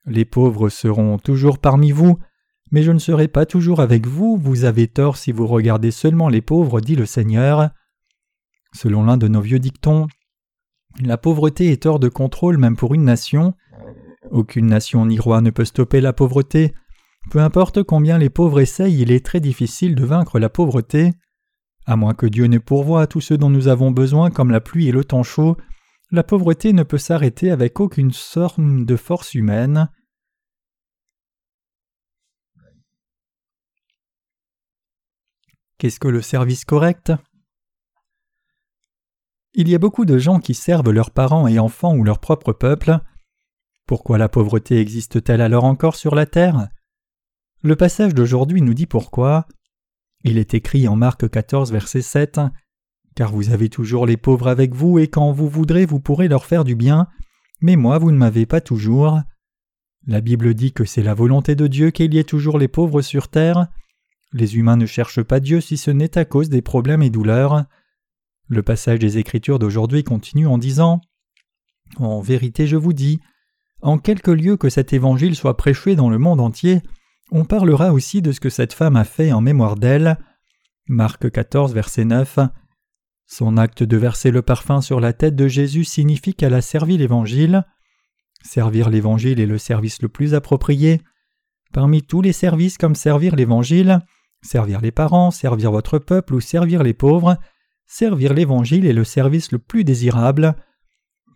Les 0.07 0.25
pauvres 0.25 0.71
seront 0.71 1.19
toujours 1.19 1.61
parmi 1.61 1.93
vous, 1.93 2.19
mais 2.73 2.83
je 2.83 2.91
ne 2.91 2.99
serai 2.99 3.29
pas 3.29 3.47
toujours 3.47 3.79
avec 3.79 4.09
vous, 4.09 4.37
vous 4.37 4.65
avez 4.65 4.89
tort 4.89 5.17
si 5.17 5.31
vous 5.31 5.47
regardez 5.47 5.93
seulement 5.93 6.29
les 6.29 6.43
pauvres, 6.43 6.81
dit 6.81 6.97
le 6.97 7.07
Seigneur. 7.07 7.71
Selon 8.75 9.05
l'un 9.05 9.17
de 9.17 9.29
nos 9.29 9.41
vieux 9.41 9.59
dictons, 9.59 10.09
la 11.01 11.17
pauvreté 11.17 11.73
est 11.73 11.87
hors 11.87 11.99
de 11.99 12.09
contrôle 12.09 12.59
même 12.59 12.77
pour 12.77 12.95
une 12.95 13.05
nation. 13.05 13.55
Aucune 14.31 14.67
nation 14.67 15.07
ni 15.07 15.19
roi 15.19 15.41
ne 15.41 15.51
peut 15.51 15.65
stopper 15.65 16.01
la 16.01 16.13
pauvreté. 16.13 16.75
Peu 17.31 17.39
importe 17.39 17.83
combien 17.83 18.19
les 18.19 18.31
pauvres 18.31 18.61
essayent, 18.61 19.01
il 19.01 19.11
est 19.11 19.25
très 19.25 19.41
difficile 19.41 19.95
de 19.95 20.05
vaincre 20.05 20.39
la 20.39 20.49
pauvreté. 20.49 21.13
À 21.87 21.97
moins 21.97 22.15
que 22.15 22.27
Dieu 22.27 22.47
ne 22.47 22.59
pourvoie 22.59 23.03
à 23.03 23.07
tout 23.07 23.21
ce 23.21 23.35
dont 23.35 23.51
nous 23.51 23.69
avons 23.69 23.91
besoin 23.91 24.31
comme 24.31 24.51
la 24.51 24.61
pluie 24.61 24.89
et 24.89 24.93
le 24.93 25.05
temps 25.05 25.23
chaud, 25.23 25.57
la 26.11 26.23
pauvreté 26.23 26.73
ne 26.73 26.83
peut 26.83 26.99
s'arrêter 26.99 27.51
avec 27.51 27.81
aucune 27.81 28.13
sorte 28.13 28.61
de 28.61 28.97
force 28.97 29.35
humaine. 29.35 29.89
Qu'est-ce 35.79 35.99
que 35.99 36.09
le 36.09 36.23
service 36.23 36.65
correct? 36.65 37.13
Il 39.55 39.69
y 39.69 39.75
a 39.75 39.79
beaucoup 39.79 40.07
de 40.07 40.17
gens 40.17 40.41
qui 40.41 40.55
servent 40.55 40.91
leurs 40.91 41.11
parents 41.11 41.47
et 41.47 41.59
enfants 41.59 41.95
ou 41.95 42.05
leur 42.05 42.21
propre 42.21 42.55
peuple. 42.55 42.99
Pourquoi 43.87 44.17
la 44.17 44.31
pauvreté 44.31 44.81
existe-t-elle 44.81 45.43
alors 45.43 45.65
encore 45.65 45.95
sur 45.95 46.15
la 46.15 46.25
terre? 46.25 46.69
Le 47.63 47.77
passage 47.77 48.15
d'aujourd'hui 48.15 48.63
nous 48.63 48.73
dit 48.73 48.87
pourquoi. 48.87 49.47
Il 50.25 50.39
est 50.39 50.55
écrit 50.55 50.89
en 50.89 50.97
Marc 50.97 51.29
14, 51.29 51.71
verset 51.71 52.01
7 52.01 52.41
Car 53.15 53.31
vous 53.31 53.51
avez 53.51 53.69
toujours 53.69 54.07
les 54.07 54.17
pauvres 54.17 54.49
avec 54.49 54.73
vous, 54.73 54.99
et 54.99 55.09
quand 55.09 55.33
vous 55.33 55.51
voudrez, 55.51 55.85
vous 55.85 56.01
pourrez 56.01 56.29
leur 56.29 56.47
faire 56.47 56.65
du 56.65 56.75
bien, 56.75 57.09
mais 57.61 57.77
moi, 57.77 57.99
vous 57.99 58.11
ne 58.11 58.17
m'avez 58.17 58.47
pas 58.47 58.63
toujours. 58.63 59.21
La 60.07 60.23
Bible 60.23 60.55
dit 60.55 60.73
que 60.73 60.87
c'est 60.87 61.03
la 61.03 61.13
volonté 61.13 61.57
de 61.57 61.67
Dieu 61.67 61.91
qu'il 61.91 62.15
y 62.15 62.19
ait 62.19 62.25
toujours 62.25 62.59
les 62.59 62.69
pauvres 62.69 63.03
sur 63.03 63.29
terre. 63.29 63.67
Les 64.33 64.57
humains 64.57 64.77
ne 64.77 64.87
cherchent 64.87 65.23
pas 65.23 65.41
Dieu 65.41 65.61
si 65.61 65.77
ce 65.77 65.91
n'est 65.91 66.17
à 66.17 66.25
cause 66.25 66.49
des 66.49 66.63
problèmes 66.63 67.03
et 67.03 67.11
douleurs. 67.11 67.67
Le 68.53 68.63
passage 68.63 68.99
des 68.99 69.17
Écritures 69.17 69.59
d'aujourd'hui 69.59 70.05
continue 70.05 70.47
en 70.47 70.59
disant 70.59 71.01
En 71.97 72.21
vérité, 72.21 72.67
je 72.67 72.77
vous 72.77 72.93
dis, 72.93 73.19
en 73.81 73.97
quelque 73.97 74.31
lieu 74.31 74.59
que 74.59 74.69
cet 74.69 74.93
évangile 74.93 75.35
soit 75.35 75.57
prêché 75.57 75.97
dans 75.97 76.11
le 76.11 76.19
monde 76.19 76.39
entier, 76.39 76.83
on 77.31 77.47
parlera 77.47 77.95
aussi 77.95 78.21
de 78.21 78.31
ce 78.31 78.41
que 78.41 78.51
cette 78.51 78.75
femme 78.75 78.97
a 78.97 79.05
fait 79.05 79.33
en 79.33 79.41
mémoire 79.41 79.77
d'elle. 79.77 80.19
Marc 80.87 81.31
14, 81.31 81.73
verset 81.73 82.05
9. 82.05 82.41
Son 83.27 83.57
acte 83.57 83.83
de 83.83 83.97
verser 83.97 84.31
le 84.31 84.43
parfum 84.43 84.83
sur 84.83 85.01
la 85.01 85.15
tête 85.15 85.35
de 85.35 85.49
Jésus 85.49 85.85
signifie 85.85 86.35
qu'elle 86.35 86.53
a 86.53 86.61
servi 86.61 86.99
l'Évangile. 86.99 87.65
Servir 88.43 88.91
l'Évangile 88.91 89.41
est 89.41 89.47
le 89.47 89.57
service 89.57 90.03
le 90.03 90.11
plus 90.11 90.35
approprié. 90.35 91.01
Parmi 91.73 92.03
tous 92.03 92.21
les 92.21 92.35
services 92.35 92.77
comme 92.77 92.97
servir 92.97 93.35
l'Évangile, 93.35 94.03
Servir 94.43 94.81
les 94.81 94.91
parents, 94.91 95.31
servir 95.31 95.71
votre 95.71 95.99
peuple 95.99 96.35
ou 96.35 96.41
servir 96.41 96.83
les 96.83 96.95
pauvres, 96.95 97.39
servir 97.93 98.33
l'Évangile 98.33 98.87
est 98.87 98.95
le 98.95 99.05
service 99.05 99.53
le 99.53 99.59
plus 99.59 99.85
désirable. 99.85 100.57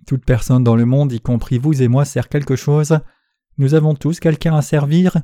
Toute 0.06 0.24
personne 0.24 0.64
dans 0.64 0.74
le 0.74 0.86
monde, 0.86 1.12
y 1.12 1.20
compris 1.20 1.58
vous 1.58 1.82
et 1.82 1.88
moi, 1.88 2.06
sert 2.06 2.30
quelque 2.30 2.56
chose. 2.56 2.98
Nous 3.58 3.74
avons 3.74 3.94
tous 3.94 4.20
quelqu'un 4.20 4.56
à 4.56 4.62
servir, 4.62 5.18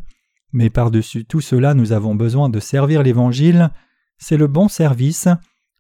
mais 0.52 0.68
par-dessus 0.68 1.24
tout 1.24 1.40
cela, 1.40 1.72
nous 1.72 1.92
avons 1.92 2.14
besoin 2.14 2.50
de 2.50 2.60
servir 2.60 3.02
l'Évangile. 3.02 3.70
C'est 4.18 4.36
le 4.36 4.46
bon 4.46 4.68
service, 4.68 5.26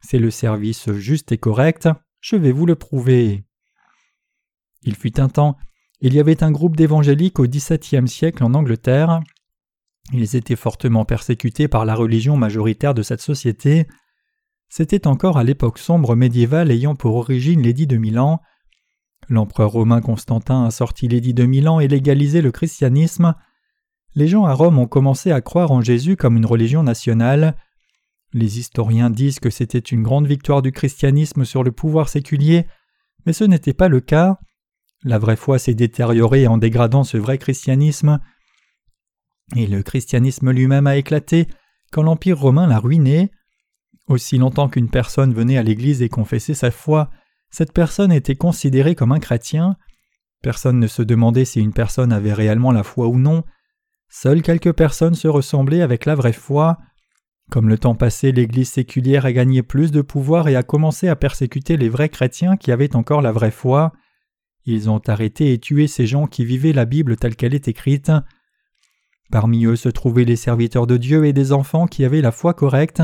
c'est 0.00 0.18
le 0.18 0.30
service 0.30 0.90
juste 0.92 1.32
et 1.32 1.38
correct, 1.38 1.86
je 2.20 2.36
vais 2.36 2.52
vous 2.52 2.64
le 2.64 2.74
prouver. 2.74 3.44
Il 4.80 4.94
fut 4.94 5.20
un 5.20 5.28
temps, 5.28 5.58
il 6.00 6.14
y 6.14 6.20
avait 6.20 6.42
un 6.42 6.50
groupe 6.50 6.76
d'évangéliques 6.76 7.38
au 7.38 7.46
XVIIe 7.46 8.08
siècle 8.08 8.42
en 8.42 8.54
Angleterre. 8.54 9.20
Ils 10.14 10.34
étaient 10.34 10.56
fortement 10.56 11.04
persécutés 11.04 11.68
par 11.68 11.84
la 11.84 11.94
religion 11.94 12.38
majoritaire 12.38 12.94
de 12.94 13.02
cette 13.02 13.20
société. 13.20 13.86
C'était 14.74 15.06
encore 15.06 15.36
à 15.36 15.44
l'époque 15.44 15.78
sombre 15.78 16.16
médiévale 16.16 16.70
ayant 16.70 16.94
pour 16.94 17.16
origine 17.16 17.60
l'édit 17.60 17.86
de 17.86 17.98
Milan. 17.98 18.40
L'empereur 19.28 19.70
romain 19.70 20.00
Constantin 20.00 20.64
a 20.64 20.70
sorti 20.70 21.08
l'édit 21.08 21.34
de 21.34 21.44
Milan 21.44 21.78
et 21.78 21.88
légalisé 21.88 22.40
le 22.40 22.52
christianisme. 22.52 23.34
Les 24.14 24.28
gens 24.28 24.46
à 24.46 24.54
Rome 24.54 24.78
ont 24.78 24.86
commencé 24.86 25.30
à 25.30 25.42
croire 25.42 25.72
en 25.72 25.82
Jésus 25.82 26.16
comme 26.16 26.38
une 26.38 26.46
religion 26.46 26.82
nationale. 26.82 27.54
Les 28.32 28.60
historiens 28.60 29.10
disent 29.10 29.40
que 29.40 29.50
c'était 29.50 29.78
une 29.78 30.02
grande 30.02 30.26
victoire 30.26 30.62
du 30.62 30.72
christianisme 30.72 31.44
sur 31.44 31.64
le 31.64 31.72
pouvoir 31.72 32.08
séculier, 32.08 32.66
mais 33.26 33.34
ce 33.34 33.44
n'était 33.44 33.74
pas 33.74 33.88
le 33.88 34.00
cas. 34.00 34.38
La 35.04 35.18
vraie 35.18 35.36
foi 35.36 35.58
s'est 35.58 35.74
détériorée 35.74 36.46
en 36.46 36.56
dégradant 36.56 37.04
ce 37.04 37.18
vrai 37.18 37.36
christianisme. 37.36 38.20
Et 39.54 39.66
le 39.66 39.82
christianisme 39.82 40.50
lui-même 40.50 40.86
a 40.86 40.96
éclaté 40.96 41.46
quand 41.90 42.02
l'Empire 42.02 42.40
romain 42.40 42.66
l'a 42.66 42.78
ruiné. 42.78 43.32
Aussi 44.08 44.38
longtemps 44.38 44.68
qu'une 44.68 44.90
personne 44.90 45.32
venait 45.32 45.58
à 45.58 45.62
l'Église 45.62 46.02
et 46.02 46.08
confessait 46.08 46.54
sa 46.54 46.70
foi, 46.70 47.10
cette 47.50 47.72
personne 47.72 48.12
était 48.12 48.34
considérée 48.34 48.94
comme 48.94 49.12
un 49.12 49.20
chrétien. 49.20 49.76
Personne 50.42 50.80
ne 50.80 50.86
se 50.86 51.02
demandait 51.02 51.44
si 51.44 51.60
une 51.60 51.72
personne 51.72 52.12
avait 52.12 52.32
réellement 52.32 52.72
la 52.72 52.82
foi 52.82 53.06
ou 53.08 53.18
non. 53.18 53.44
Seules 54.08 54.42
quelques 54.42 54.72
personnes 54.72 55.14
se 55.14 55.28
ressemblaient 55.28 55.82
avec 55.82 56.04
la 56.04 56.14
vraie 56.14 56.32
foi. 56.32 56.78
Comme 57.50 57.68
le 57.68 57.78
temps 57.78 57.94
passé, 57.94 58.32
l'Église 58.32 58.70
séculière 58.70 59.26
a 59.26 59.32
gagné 59.32 59.62
plus 59.62 59.92
de 59.92 60.00
pouvoir 60.00 60.48
et 60.48 60.56
a 60.56 60.62
commencé 60.62 61.08
à 61.08 61.16
persécuter 61.16 61.76
les 61.76 61.88
vrais 61.88 62.08
chrétiens 62.08 62.56
qui 62.56 62.72
avaient 62.72 62.96
encore 62.96 63.22
la 63.22 63.32
vraie 63.32 63.50
foi. 63.50 63.92
Ils 64.64 64.88
ont 64.88 65.00
arrêté 65.06 65.52
et 65.52 65.58
tué 65.58 65.86
ces 65.86 66.06
gens 66.06 66.26
qui 66.26 66.44
vivaient 66.44 66.72
la 66.72 66.84
Bible 66.84 67.16
telle 67.16 67.36
qu'elle 67.36 67.54
est 67.54 67.68
écrite. 67.68 68.10
Parmi 69.30 69.64
eux 69.66 69.76
se 69.76 69.88
trouvaient 69.88 70.24
les 70.24 70.36
serviteurs 70.36 70.86
de 70.86 70.96
Dieu 70.96 71.26
et 71.26 71.32
des 71.32 71.52
enfants 71.52 71.86
qui 71.86 72.04
avaient 72.04 72.20
la 72.20 72.32
foi 72.32 72.54
correcte. 72.54 73.02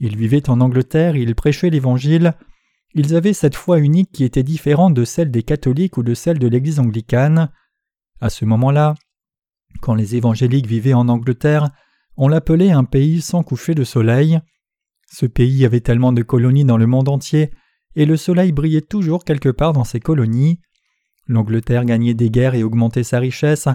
Ils 0.00 0.16
vivaient 0.16 0.48
en 0.48 0.60
Angleterre, 0.60 1.16
ils 1.16 1.34
prêchaient 1.34 1.70
l'Évangile. 1.70 2.34
Ils 2.94 3.14
avaient 3.14 3.34
cette 3.34 3.54
foi 3.54 3.78
unique 3.78 4.10
qui 4.10 4.24
était 4.24 4.42
différente 4.42 4.94
de 4.94 5.04
celle 5.04 5.30
des 5.30 5.42
catholiques 5.42 5.98
ou 5.98 6.02
de 6.02 6.14
celle 6.14 6.38
de 6.38 6.48
l'Église 6.48 6.80
anglicane. 6.80 7.50
À 8.20 8.30
ce 8.30 8.44
moment-là, 8.46 8.94
quand 9.80 9.94
les 9.94 10.16
évangéliques 10.16 10.66
vivaient 10.66 10.94
en 10.94 11.08
Angleterre, 11.08 11.70
on 12.16 12.28
l'appelait 12.28 12.70
un 12.70 12.84
pays 12.84 13.20
sans 13.20 13.42
coucher 13.42 13.74
de 13.74 13.84
soleil. 13.84 14.40
Ce 15.06 15.26
pays 15.26 15.64
avait 15.64 15.80
tellement 15.80 16.12
de 16.12 16.22
colonies 16.22 16.64
dans 16.64 16.76
le 16.76 16.86
monde 16.86 17.08
entier, 17.08 17.50
et 17.94 18.06
le 18.06 18.16
soleil 18.16 18.52
brillait 18.52 18.80
toujours 18.80 19.24
quelque 19.24 19.48
part 19.48 19.72
dans 19.72 19.84
ces 19.84 20.00
colonies. 20.00 20.60
L'Angleterre 21.26 21.84
gagnait 21.84 22.14
des 22.14 22.30
guerres 22.30 22.54
et 22.54 22.62
augmentait 22.62 23.04
sa 23.04 23.18
richesse, 23.18 23.68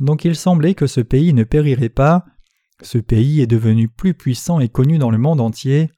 donc 0.00 0.24
il 0.24 0.36
semblait 0.36 0.74
que 0.74 0.86
ce 0.86 1.00
pays 1.00 1.32
ne 1.32 1.44
périrait 1.44 1.88
pas. 1.88 2.24
Ce 2.82 2.98
pays 2.98 3.40
est 3.40 3.46
devenu 3.46 3.88
plus 3.88 4.14
puissant 4.14 4.60
et 4.60 4.68
connu 4.68 4.98
dans 4.98 5.10
le 5.10 5.18
monde 5.18 5.40
entier. 5.40 5.90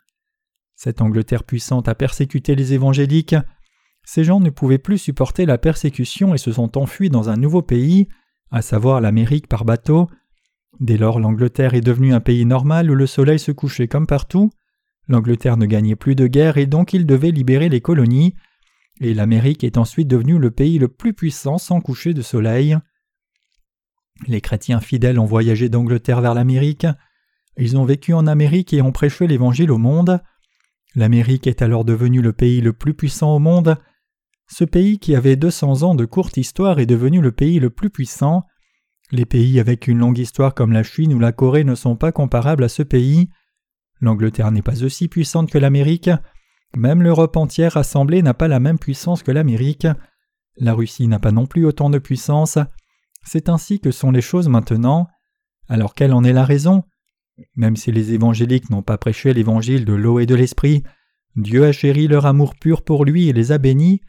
Cette 0.74 1.00
Angleterre 1.00 1.44
puissante 1.44 1.88
a 1.88 1.94
persécuté 1.94 2.54
les 2.54 2.74
évangéliques. 2.74 3.36
Ces 4.04 4.24
gens 4.24 4.40
ne 4.40 4.50
pouvaient 4.50 4.78
plus 4.78 4.98
supporter 4.98 5.46
la 5.46 5.58
persécution 5.58 6.34
et 6.34 6.38
se 6.38 6.52
sont 6.52 6.76
enfuis 6.76 7.08
dans 7.08 7.30
un 7.30 7.36
nouveau 7.36 7.62
pays, 7.62 8.08
à 8.50 8.62
savoir 8.62 9.00
l'Amérique 9.00 9.48
par 9.48 9.64
bateau. 9.64 10.08
Dès 10.78 10.98
lors 10.98 11.18
l'Angleterre 11.18 11.74
est 11.74 11.80
devenue 11.80 12.12
un 12.12 12.20
pays 12.20 12.44
normal 12.44 12.90
où 12.90 12.94
le 12.94 13.06
soleil 13.06 13.38
se 13.38 13.52
couchait 13.52 13.88
comme 13.88 14.06
partout. 14.06 14.50
L'Angleterre 15.08 15.56
ne 15.56 15.66
gagnait 15.66 15.96
plus 15.96 16.14
de 16.14 16.26
guerre 16.26 16.58
et 16.58 16.66
donc 16.66 16.92
il 16.92 17.06
devait 17.06 17.30
libérer 17.30 17.70
les 17.70 17.80
colonies. 17.80 18.34
Et 19.00 19.14
l'Amérique 19.14 19.64
est 19.64 19.78
ensuite 19.78 20.08
devenue 20.08 20.38
le 20.38 20.50
pays 20.50 20.78
le 20.78 20.88
plus 20.88 21.14
puissant 21.14 21.56
sans 21.56 21.80
coucher 21.80 22.12
de 22.12 22.22
soleil. 22.22 22.76
Les 24.26 24.40
chrétiens 24.40 24.80
fidèles 24.80 25.18
ont 25.18 25.26
voyagé 25.26 25.68
d'Angleterre 25.68 26.20
vers 26.20 26.34
l'Amérique. 26.34 26.86
Ils 27.58 27.76
ont 27.76 27.84
vécu 27.84 28.12
en 28.12 28.26
Amérique 28.26 28.72
et 28.72 28.82
ont 28.82 28.92
prêché 28.92 29.26
l'Évangile 29.26 29.70
au 29.70 29.78
monde. 29.78 30.20
L'Amérique 30.94 31.46
est 31.46 31.62
alors 31.62 31.84
devenue 31.84 32.22
le 32.22 32.32
pays 32.32 32.60
le 32.60 32.72
plus 32.72 32.94
puissant 32.94 33.34
au 33.34 33.38
monde. 33.38 33.76
Ce 34.48 34.64
pays 34.64 34.98
qui 34.98 35.14
avait 35.14 35.36
200 35.36 35.82
ans 35.82 35.94
de 35.94 36.04
courte 36.04 36.36
histoire 36.36 36.78
est 36.78 36.86
devenu 36.86 37.20
le 37.20 37.32
pays 37.32 37.60
le 37.60 37.70
plus 37.70 37.90
puissant. 37.90 38.44
Les 39.12 39.26
pays 39.26 39.60
avec 39.60 39.86
une 39.86 39.98
longue 39.98 40.18
histoire 40.18 40.54
comme 40.54 40.72
la 40.72 40.82
Chine 40.82 41.12
ou 41.12 41.18
la 41.18 41.32
Corée 41.32 41.64
ne 41.64 41.74
sont 41.74 41.96
pas 41.96 42.12
comparables 42.12 42.64
à 42.64 42.68
ce 42.68 42.82
pays. 42.82 43.28
L'Angleterre 44.00 44.50
n'est 44.50 44.62
pas 44.62 44.84
aussi 44.84 45.08
puissante 45.08 45.50
que 45.50 45.58
l'Amérique. 45.58 46.10
Même 46.76 47.02
l'Europe 47.02 47.36
entière 47.36 47.72
rassemblée 47.72 48.22
n'a 48.22 48.34
pas 48.34 48.48
la 48.48 48.60
même 48.60 48.78
puissance 48.78 49.22
que 49.22 49.30
l'Amérique. 49.30 49.86
La 50.56 50.74
Russie 50.74 51.08
n'a 51.08 51.18
pas 51.18 51.32
non 51.32 51.46
plus 51.46 51.66
autant 51.66 51.90
de 51.90 51.98
puissance. 51.98 52.58
C'est 53.26 53.48
ainsi 53.48 53.80
que 53.80 53.90
sont 53.90 54.12
les 54.12 54.22
choses 54.22 54.48
maintenant. 54.48 55.08
Alors 55.68 55.94
quelle 55.94 56.12
en 56.12 56.22
est 56.22 56.32
la 56.32 56.44
raison? 56.44 56.84
Même 57.56 57.76
si 57.76 57.90
les 57.92 58.12
évangéliques 58.12 58.70
n'ont 58.70 58.82
pas 58.82 58.98
prêché 58.98 59.34
l'évangile 59.34 59.84
de 59.84 59.92
l'eau 59.92 60.20
et 60.20 60.26
de 60.26 60.34
l'esprit, 60.34 60.84
Dieu 61.34 61.64
a 61.66 61.72
chéri 61.72 62.06
leur 62.06 62.24
amour 62.24 62.54
pur 62.54 62.82
pour 62.82 63.04
lui 63.04 63.28
et 63.28 63.32
les 63.32 63.52
a 63.52 63.58
bénis. 63.58 64.00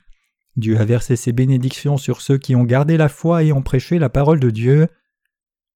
Dieu 0.55 0.79
a 0.79 0.85
versé 0.85 1.15
ses 1.15 1.33
bénédictions 1.33 1.97
sur 1.97 2.21
ceux 2.21 2.37
qui 2.37 2.55
ont 2.55 2.63
gardé 2.63 2.95
la 2.95 3.09
foi 3.09 3.43
et 3.43 3.51
ont 3.51 3.63
prêché 3.63 3.99
la 3.99 4.09
parole 4.09 4.39
de 4.39 4.49
Dieu. 4.49 4.87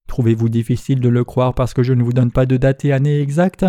Trouvez-vous 0.07 0.49
difficile 0.49 0.99
de 0.99 1.09
le 1.09 1.23
croire 1.23 1.53
parce 1.55 1.73
que 1.73 1.83
je 1.83 1.93
ne 1.93 2.03
vous 2.03 2.13
donne 2.13 2.31
pas 2.31 2.45
de 2.45 2.57
date 2.57 2.85
et 2.85 2.93
année 2.93 3.21
exacte? 3.21 3.65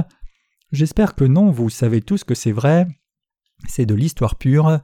J'espère 0.71 1.15
que 1.15 1.25
non, 1.25 1.51
vous 1.51 1.71
savez 1.71 2.03
tous 2.03 2.25
que 2.25 2.35
c'est 2.35 2.53
vrai. 2.53 2.87
C'est 3.69 3.87
de 3.87 3.95
l'histoire 3.95 4.37
pure. 4.37 4.81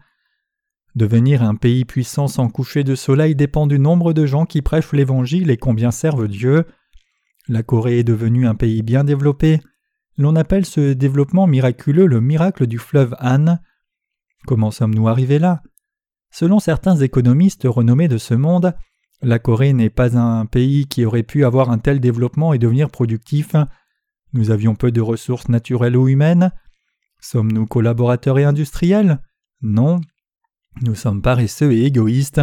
Devenir 0.99 1.45
un 1.45 1.55
pays 1.55 1.85
puissant 1.85 2.27
sans 2.27 2.49
coucher 2.49 2.83
de 2.83 2.97
soleil 2.97 3.37
dépend 3.37 3.69
du 3.69 3.79
nombre 3.79 4.13
de 4.13 4.27
gens 4.27 4.47
qui 4.47 4.63
prêchent 4.63 4.93
l'Évangile 4.93 5.49
et 5.49 5.57
combien 5.57 5.93
servent 5.93 6.27
Dieu. 6.27 6.65
La 7.47 7.63
Corée 7.63 8.01
est 8.01 8.05
devenue 8.05 8.49
un 8.49 8.57
pays 8.57 8.83
bien 8.83 9.05
développé. 9.05 9.61
L'on 10.17 10.35
appelle 10.35 10.67
ce 10.67 10.95
développement 10.95 11.47
miraculeux 11.47 12.07
le 12.07 12.21
miracle 12.21 12.67
du 12.67 12.81
fleuve 12.81 13.15
Han. 13.21 13.59
Comment 14.45 14.73
sommes-nous 14.73 15.07
arrivés 15.07 15.39
là? 15.39 15.63
Selon 16.33 16.59
certains 16.59 16.97
économistes 16.97 17.69
renommés 17.69 18.09
de 18.09 18.19
ce 18.19 18.35
monde, 18.35 18.75
la 19.23 19.39
Corée 19.39 19.75
n'est 19.75 19.91
pas 19.91 20.19
un 20.19 20.47
pays 20.47 20.89
qui 20.89 21.05
aurait 21.05 21.23
pu 21.23 21.45
avoir 21.45 21.71
un 21.71 21.79
tel 21.79 22.01
développement 22.01 22.55
et 22.55 22.59
devenir 22.59 22.91
productif. 22.91 23.55
Nous 24.33 24.51
avions 24.51 24.75
peu 24.75 24.91
de 24.91 25.01
ressources 25.01 25.49
naturelles 25.49 25.97
ou 25.97 26.09
humaines. 26.09 26.51
Sommes-nous 27.21 27.67
collaborateurs 27.67 28.41
et 28.41 28.45
industriels? 28.45 29.21
Non. 29.63 30.01
Nous 30.83 30.95
sommes 30.95 31.23
paresseux 31.23 31.73
et 31.73 31.85
égoïstes. 31.85 32.41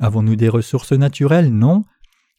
Avons-nous 0.00 0.36
des 0.36 0.48
ressources 0.48 0.92
naturelles? 0.92 1.52
Non. 1.52 1.84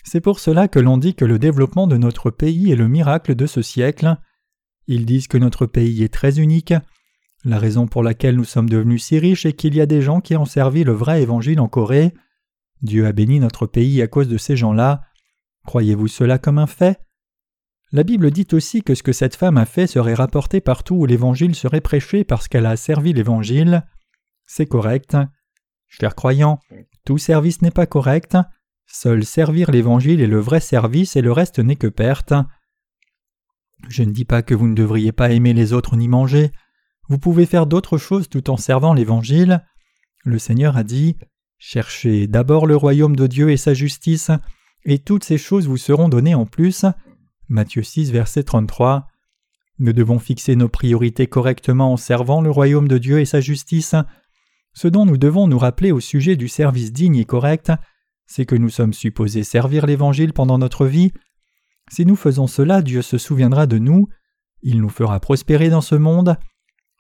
C'est 0.03 0.19
pour 0.19 0.39
cela 0.39 0.67
que 0.67 0.79
l'on 0.79 0.97
dit 0.97 1.15
que 1.15 1.23
le 1.23 1.39
développement 1.39 1.87
de 1.87 1.95
notre 1.95 2.29
pays 2.29 2.71
est 2.71 2.75
le 2.75 2.89
miracle 2.89 3.35
de 3.35 3.45
ce 3.45 3.61
siècle. 3.61 4.17
Ils 4.87 5.05
disent 5.05 5.29
que 5.29 5.37
notre 5.37 5.65
pays 5.65 6.03
est 6.03 6.13
très 6.13 6.39
unique. 6.39 6.73
La 7.45 7.57
raison 7.57 7.87
pour 7.87 8.03
laquelle 8.03 8.35
nous 8.35 8.43
sommes 8.43 8.69
devenus 8.69 9.05
si 9.05 9.17
riches 9.17 9.45
est 9.45 9.53
qu'il 9.53 9.75
y 9.75 9.81
a 9.81 9.85
des 9.85 10.01
gens 10.01 10.19
qui 10.19 10.35
ont 10.35 10.45
servi 10.45 10.83
le 10.83 10.91
vrai 10.91 11.21
évangile 11.21 11.61
en 11.61 11.69
Corée. 11.69 12.13
Dieu 12.81 13.05
a 13.05 13.13
béni 13.13 13.39
notre 13.39 13.65
pays 13.65 14.01
à 14.01 14.07
cause 14.07 14.27
de 14.27 14.37
ces 14.37 14.57
gens-là. 14.57 15.03
Croyez-vous 15.65 16.09
cela 16.09 16.37
comme 16.37 16.57
un 16.57 16.67
fait? 16.67 16.99
La 17.93 18.03
Bible 18.03 18.31
dit 18.31 18.47
aussi 18.51 18.81
que 18.81 18.95
ce 18.95 19.03
que 19.03 19.13
cette 19.13 19.35
femme 19.35 19.57
a 19.57 19.65
fait 19.65 19.87
serait 19.87 20.15
rapporté 20.15 20.59
partout 20.59 20.95
où 20.95 21.05
l'évangile 21.05 21.55
serait 21.55 21.79
prêché 21.79 22.25
parce 22.25 22.49
qu'elle 22.49 22.65
a 22.65 22.75
servi 22.75 23.13
l'évangile. 23.13 23.85
C'est 24.45 24.65
correct. 24.65 25.17
Chers 25.87 26.15
croyants, 26.15 26.59
tout 27.05 27.17
service 27.17 27.61
n'est 27.61 27.71
pas 27.71 27.85
correct. 27.85 28.37
Seul 28.87 29.25
servir 29.25 29.71
l'évangile 29.71 30.21
est 30.21 30.27
le 30.27 30.39
vrai 30.39 30.59
service 30.59 31.15
et 31.15 31.21
le 31.21 31.31
reste 31.31 31.59
n'est 31.59 31.75
que 31.75 31.87
perte. 31.87 32.33
Je 33.89 34.03
ne 34.03 34.11
dis 34.11 34.25
pas 34.25 34.41
que 34.41 34.53
vous 34.53 34.67
ne 34.67 34.75
devriez 34.75 35.11
pas 35.11 35.31
aimer 35.31 35.53
les 35.53 35.73
autres 35.73 35.95
ni 35.95 36.07
manger. 36.07 36.51
Vous 37.09 37.17
pouvez 37.17 37.45
faire 37.45 37.65
d'autres 37.65 37.97
choses 37.97 38.29
tout 38.29 38.49
en 38.49 38.57
servant 38.57 38.93
l'Évangile. 38.93 39.63
Le 40.23 40.39
Seigneur 40.39 40.77
a 40.77 40.83
dit 40.83 41.17
Cherchez 41.57 42.27
d'abord 42.27 42.65
le 42.65 42.75
royaume 42.75 43.15
de 43.15 43.27
Dieu 43.27 43.49
et 43.49 43.57
sa 43.57 43.73
justice, 43.73 44.31
et 44.85 44.99
toutes 44.99 45.23
ces 45.23 45.37
choses 45.37 45.67
vous 45.67 45.77
seront 45.77 46.09
données 46.09 46.35
en 46.35 46.45
plus. 46.45 46.85
Matthieu 47.49 47.83
6, 47.83 48.11
verset 48.11 48.43
33. 48.43 49.07
Nous 49.79 49.93
devons 49.93 50.19
fixer 50.19 50.55
nos 50.55 50.69
priorités 50.69 51.27
correctement 51.27 51.93
en 51.93 51.97
servant 51.97 52.41
le 52.41 52.51
royaume 52.51 52.87
de 52.87 52.97
Dieu 52.97 53.19
et 53.19 53.25
sa 53.25 53.41
justice. 53.41 53.95
Ce 54.73 54.87
dont 54.87 55.05
nous 55.05 55.17
devons 55.17 55.47
nous 55.47 55.59
rappeler 55.59 55.91
au 55.91 55.99
sujet 55.99 56.35
du 56.35 56.47
service 56.47 56.91
digne 56.91 57.15
et 57.15 57.25
correct, 57.25 57.71
c'est 58.25 58.45
que 58.45 58.55
nous 58.55 58.69
sommes 58.69 58.93
supposés 58.93 59.43
servir 59.43 59.85
l'Évangile 59.85 60.33
pendant 60.33 60.57
notre 60.57 60.85
vie. 60.85 61.11
Si 61.91 62.05
nous 62.05 62.15
faisons 62.15 62.47
cela, 62.47 62.81
Dieu 62.81 63.01
se 63.01 63.17
souviendra 63.17 63.67
de 63.67 63.77
nous, 63.77 64.07
il 64.61 64.81
nous 64.81 64.89
fera 64.89 65.19
prospérer 65.19 65.69
dans 65.69 65.81
ce 65.81 65.95
monde, 65.95 66.37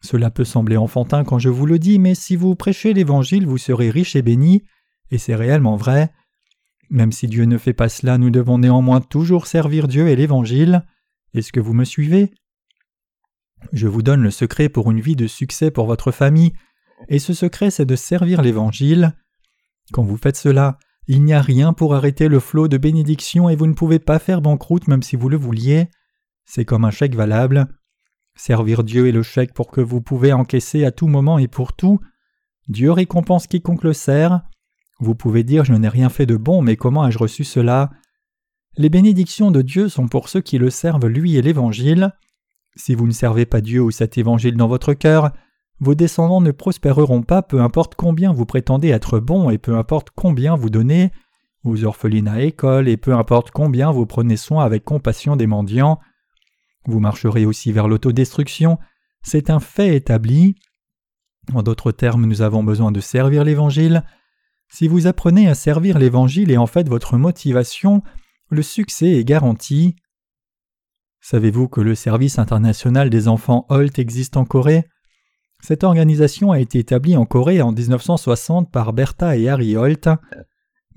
cela 0.03 0.29
peut 0.29 0.43
sembler 0.43 0.75
enfantin 0.75 1.23
quand 1.23 1.39
je 1.39 1.47
vous 1.47 1.65
le 1.65 1.79
dis, 1.79 1.97
mais 1.97 2.13
si 2.13 2.35
vous 2.35 2.55
prêchez 2.55 2.93
l'Évangile, 2.93 3.47
vous 3.47 3.57
serez 3.57 3.89
riche 3.89 4.17
et 4.17 4.21
béni, 4.21 4.63
et 5.11 5.17
c'est 5.17 5.35
réellement 5.35 5.77
vrai. 5.77 6.11
Même 6.89 7.13
si 7.13 7.27
Dieu 7.27 7.45
ne 7.45 7.57
fait 7.57 7.73
pas 7.73 7.87
cela, 7.87 8.17
nous 8.17 8.29
devons 8.29 8.57
néanmoins 8.57 8.99
toujours 8.99 9.47
servir 9.47 9.87
Dieu 9.87 10.09
et 10.09 10.17
l'Évangile. 10.17 10.85
Est-ce 11.33 11.53
que 11.53 11.61
vous 11.61 11.73
me 11.73 11.85
suivez? 11.85 12.33
Je 13.71 13.87
vous 13.87 14.01
donne 14.01 14.21
le 14.21 14.29
secret 14.29 14.67
pour 14.67 14.91
une 14.91 14.99
vie 14.99 15.15
de 15.15 15.25
succès 15.25 15.71
pour 15.71 15.85
votre 15.85 16.11
famille, 16.11 16.51
et 17.07 17.19
ce 17.19 17.33
secret 17.33 17.71
c'est 17.71 17.85
de 17.85 17.95
servir 17.95 18.41
l'Évangile. 18.41 19.13
Quand 19.91 20.03
vous 20.03 20.17
faites 20.17 20.37
cela, 20.37 20.77
il 21.07 21.23
n'y 21.23 21.33
a 21.33 21.41
rien 21.41 21.73
pour 21.73 21.95
arrêter 21.95 22.27
le 22.27 22.39
flot 22.39 22.67
de 22.67 22.77
bénédictions 22.77 23.49
et 23.49 23.55
vous 23.55 23.67
ne 23.67 23.73
pouvez 23.73 23.99
pas 23.99 24.19
faire 24.19 24.41
banqueroute 24.41 24.87
même 24.87 25.03
si 25.03 25.15
vous 25.15 25.29
le 25.29 25.37
vouliez. 25.37 25.89
C'est 26.45 26.65
comme 26.65 26.85
un 26.85 26.91
chèque 26.91 27.15
valable. 27.15 27.67
Servir 28.35 28.83
Dieu 28.83 29.07
est 29.07 29.11
le 29.11 29.23
chèque 29.23 29.53
pour 29.53 29.69
que 29.69 29.81
vous 29.81 30.01
pouvez 30.01 30.33
encaisser 30.33 30.85
à 30.85 30.91
tout 30.91 31.07
moment 31.07 31.37
et 31.37 31.47
pour 31.47 31.73
tout. 31.73 31.99
Dieu 32.67 32.91
récompense 32.91 33.47
quiconque 33.47 33.83
le 33.83 33.93
sert. 33.93 34.41
Vous 34.99 35.15
pouvez 35.15 35.43
dire 35.43 35.65
Je 35.65 35.73
n'ai 35.73 35.89
rien 35.89 36.09
fait 36.09 36.25
de 36.25 36.37
bon, 36.37 36.61
mais 36.61 36.77
comment 36.77 37.05
ai-je 37.07 37.19
reçu 37.19 37.43
cela? 37.43 37.91
Les 38.77 38.89
bénédictions 38.89 39.51
de 39.51 39.61
Dieu 39.61 39.89
sont 39.89 40.07
pour 40.07 40.29
ceux 40.29 40.41
qui 40.41 40.57
le 40.57 40.69
servent 40.69 41.07
lui 41.07 41.35
et 41.35 41.41
l'Évangile. 41.41 42.13
Si 42.75 42.95
vous 42.95 43.05
ne 43.05 43.11
servez 43.11 43.45
pas 43.45 43.61
Dieu 43.61 43.81
ou 43.81 43.91
cet 43.91 44.17
Évangile 44.17 44.57
dans 44.57 44.67
votre 44.67 44.93
cœur, 44.93 45.31
vos 45.83 45.95
descendants 45.95 46.39
ne 46.39 46.51
prospéreront 46.51 47.23
pas 47.23 47.41
peu 47.41 47.61
importe 47.61 47.95
combien 47.95 48.31
vous 48.31 48.45
prétendez 48.45 48.87
être 48.87 49.19
bon 49.19 49.49
et 49.49 49.57
peu 49.57 49.75
importe 49.75 50.09
combien 50.15 50.55
vous 50.55 50.69
donnez 50.69 51.11
aux 51.65 51.83
orphelines 51.83 52.29
à 52.29 52.41
école 52.41 52.87
et 52.87 52.95
peu 52.95 53.13
importe 53.13 53.51
combien 53.51 53.91
vous 53.91 54.05
prenez 54.05 54.37
soin 54.37 54.63
avec 54.63 54.85
compassion 54.85 55.35
des 55.35 55.45
mendiants. 55.45 55.99
Vous 56.85 57.01
marcherez 57.01 57.45
aussi 57.45 57.73
vers 57.73 57.89
l'autodestruction, 57.89 58.79
c'est 59.23 59.49
un 59.49 59.59
fait 59.59 59.95
établi. 59.95 60.55
En 61.53 61.63
d'autres 61.63 61.91
termes, 61.91 62.25
nous 62.25 62.41
avons 62.41 62.63
besoin 62.63 62.93
de 62.93 63.01
servir 63.01 63.43
l'Évangile. 63.43 64.03
Si 64.69 64.87
vous 64.87 65.07
apprenez 65.07 65.49
à 65.49 65.55
servir 65.55 65.99
l'Évangile 65.99 66.49
et 66.49 66.57
en 66.57 66.67
fait 66.67 66.87
votre 66.87 67.17
motivation, 67.17 68.03
le 68.49 68.61
succès 68.61 69.11
est 69.11 69.25
garanti. 69.25 69.97
Savez-vous 71.19 71.67
que 71.67 71.81
le 71.81 71.95
service 71.95 72.39
international 72.39 73.09
des 73.09 73.27
enfants 73.27 73.65
Holt 73.67 73.99
existe 73.99 74.37
en 74.37 74.45
Corée? 74.45 74.85
Cette 75.63 75.85
organisation 75.85 76.51
a 76.51 76.59
été 76.59 76.79
établie 76.79 77.15
en 77.15 77.25
Corée 77.25 77.61
en 77.61 77.71
1960 77.71 78.69
par 78.69 78.91
Bertha 78.91 79.37
et 79.37 79.47
Harry 79.47 79.77
Holt. 79.77 80.09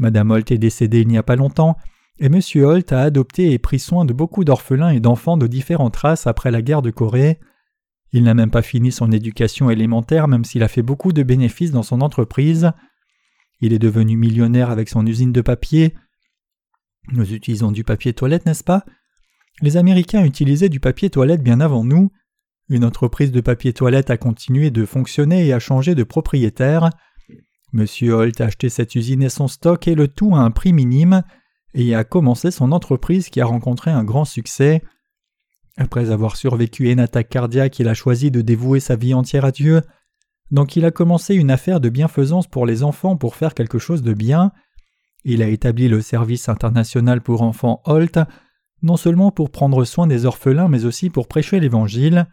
Madame 0.00 0.33
Holt 0.33 0.50
est 0.50 0.59
décédée 0.59 1.02
il 1.02 1.07
n'y 1.07 1.18
a 1.18 1.22
pas 1.22 1.37
longtemps, 1.37 1.76
et 2.18 2.26
M. 2.26 2.40
Holt 2.57 2.92
a 2.92 3.02
adopté 3.02 3.52
et 3.52 3.61
pris 3.61 3.79
soin 3.79 4.05
de 4.05 4.12
beaucoup 4.12 4.42
d'orphelins 4.42 4.90
et 4.90 4.98
d'enfants 4.98 5.37
de 5.37 5.46
différentes 5.46 5.94
races 5.94 6.26
après 6.26 6.50
la 6.50 6.62
guerre 6.62 6.83
de 6.83 6.90
Corée. 6.90 7.38
Il 8.11 8.24
n'a 8.24 8.35
même 8.35 8.50
pas 8.50 8.61
fini 8.61 8.90
son 8.90 9.12
éducation 9.12 9.70
élémentaire 9.70 10.26
même 10.26 10.44
s'il 10.44 10.64
a 10.64 10.68
fait 10.68 10.83
beaucoup 10.83 11.12
de 11.12 11.22
bénéfices 11.22 11.70
dans 11.70 11.85
son 11.85 12.00
entreprise. 12.00 12.72
Il 13.61 13.72
est 13.72 13.79
devenu 13.79 14.16
millionnaire 14.16 14.70
avec 14.70 14.88
son 14.88 15.07
usine 15.07 15.31
de 15.31 15.42
papier. 15.42 15.94
Nous 17.12 17.33
utilisons 17.33 17.70
du 17.70 17.85
papier 17.85 18.14
toilette, 18.14 18.46
n'est-ce 18.46 18.64
pas? 18.64 18.85
Les 19.62 19.76
Américains 19.76 20.24
utilisaient 20.24 20.68
du 20.68 20.81
papier 20.81 21.09
toilette 21.09 21.44
bien 21.44 21.61
avant 21.61 21.85
nous. 21.85 22.11
Une 22.68 22.85
entreprise 22.85 23.31
de 23.31 23.40
papier 23.40 23.72
toilette 23.72 24.11
a 24.11 24.16
continué 24.16 24.70
de 24.70 24.85
fonctionner 24.85 25.46
et 25.46 25.52
a 25.52 25.61
changé 25.61 25.94
de 25.94 26.02
propriétaire. 26.02 26.90
M. 27.72 27.87
Holt 28.11 28.40
a 28.40 28.46
acheté 28.46 28.68
cette 28.68 28.94
usine 28.94 29.22
et 29.22 29.29
son 29.29 29.46
stock 29.46 29.87
et 29.87 29.94
le 29.94 30.09
tout 30.09 30.35
à 30.35 30.40
un 30.40 30.50
prix 30.50 30.72
minime 30.72 31.22
et 31.74 31.94
a 31.94 32.05
commencé 32.05 32.50
son 32.50 32.72
entreprise 32.72 33.29
qui 33.29 33.40
a 33.40 33.46
rencontré 33.46 33.90
un 33.90 34.02
grand 34.02 34.24
succès. 34.24 34.83
Après 35.76 36.11
avoir 36.11 36.37
survécu 36.37 36.88
à 36.88 36.92
une 36.92 37.00
attaque 37.00 37.29
cardiaque, 37.29 37.79
il 37.79 37.88
a 37.88 37.94
choisi 37.94 38.31
de 38.31 38.40
dévouer 38.40 38.81
sa 38.81 38.96
vie 38.96 39.14
entière 39.14 39.44
à 39.44 39.52
Dieu. 39.52 39.83
Donc 40.50 40.74
il 40.74 40.85
a 40.85 40.90
commencé 40.90 41.35
une 41.35 41.50
affaire 41.50 41.81
de 41.81 41.88
bienfaisance 41.88 42.48
pour 42.48 42.66
les 42.66 42.83
enfants 42.83 43.16
pour 43.16 43.37
faire 43.37 43.55
quelque 43.55 43.79
chose 43.79 44.02
de 44.02 44.12
bien. 44.12 44.52
Il 45.24 45.42
a 45.42 45.48
établi 45.48 45.88
le 45.88 46.00
service 46.00 46.48
international 46.48 47.20
pour 47.20 47.42
enfants 47.42 47.83
Holt, 47.85 48.18
non 48.83 48.96
seulement 48.96 49.31
pour 49.31 49.50
prendre 49.50 49.85
soin 49.85 50.07
des 50.07 50.24
orphelins, 50.24 50.68
mais 50.68 50.85
aussi 50.85 51.11
pour 51.11 51.29
prêcher 51.29 51.61
l'Évangile. 51.61 52.26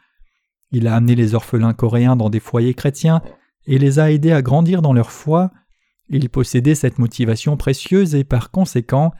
Il 0.73 0.87
a 0.87 0.95
amené 0.95 1.13
les 1.13 1.35
orphelins 1.35 1.73
coréens 1.73 2.15
dans 2.15 2.31
des 2.31 2.39
foyers 2.39 2.73
chrétiens 2.73 3.21
et 3.67 3.77
les 3.77 3.99
a 3.99 4.11
aidés 4.11 4.31
à 4.31 4.41
grandir 4.41 4.81
dans 4.81 4.91
leur 4.91 5.11
foi. 5.11 5.51
Il 6.09 6.27
possédait 6.29 6.75
cette 6.75 6.97
motivation 6.97 7.55
précieuse 7.57 8.15
et 8.15 8.23
par 8.23 8.49
conséquent, 8.49 9.13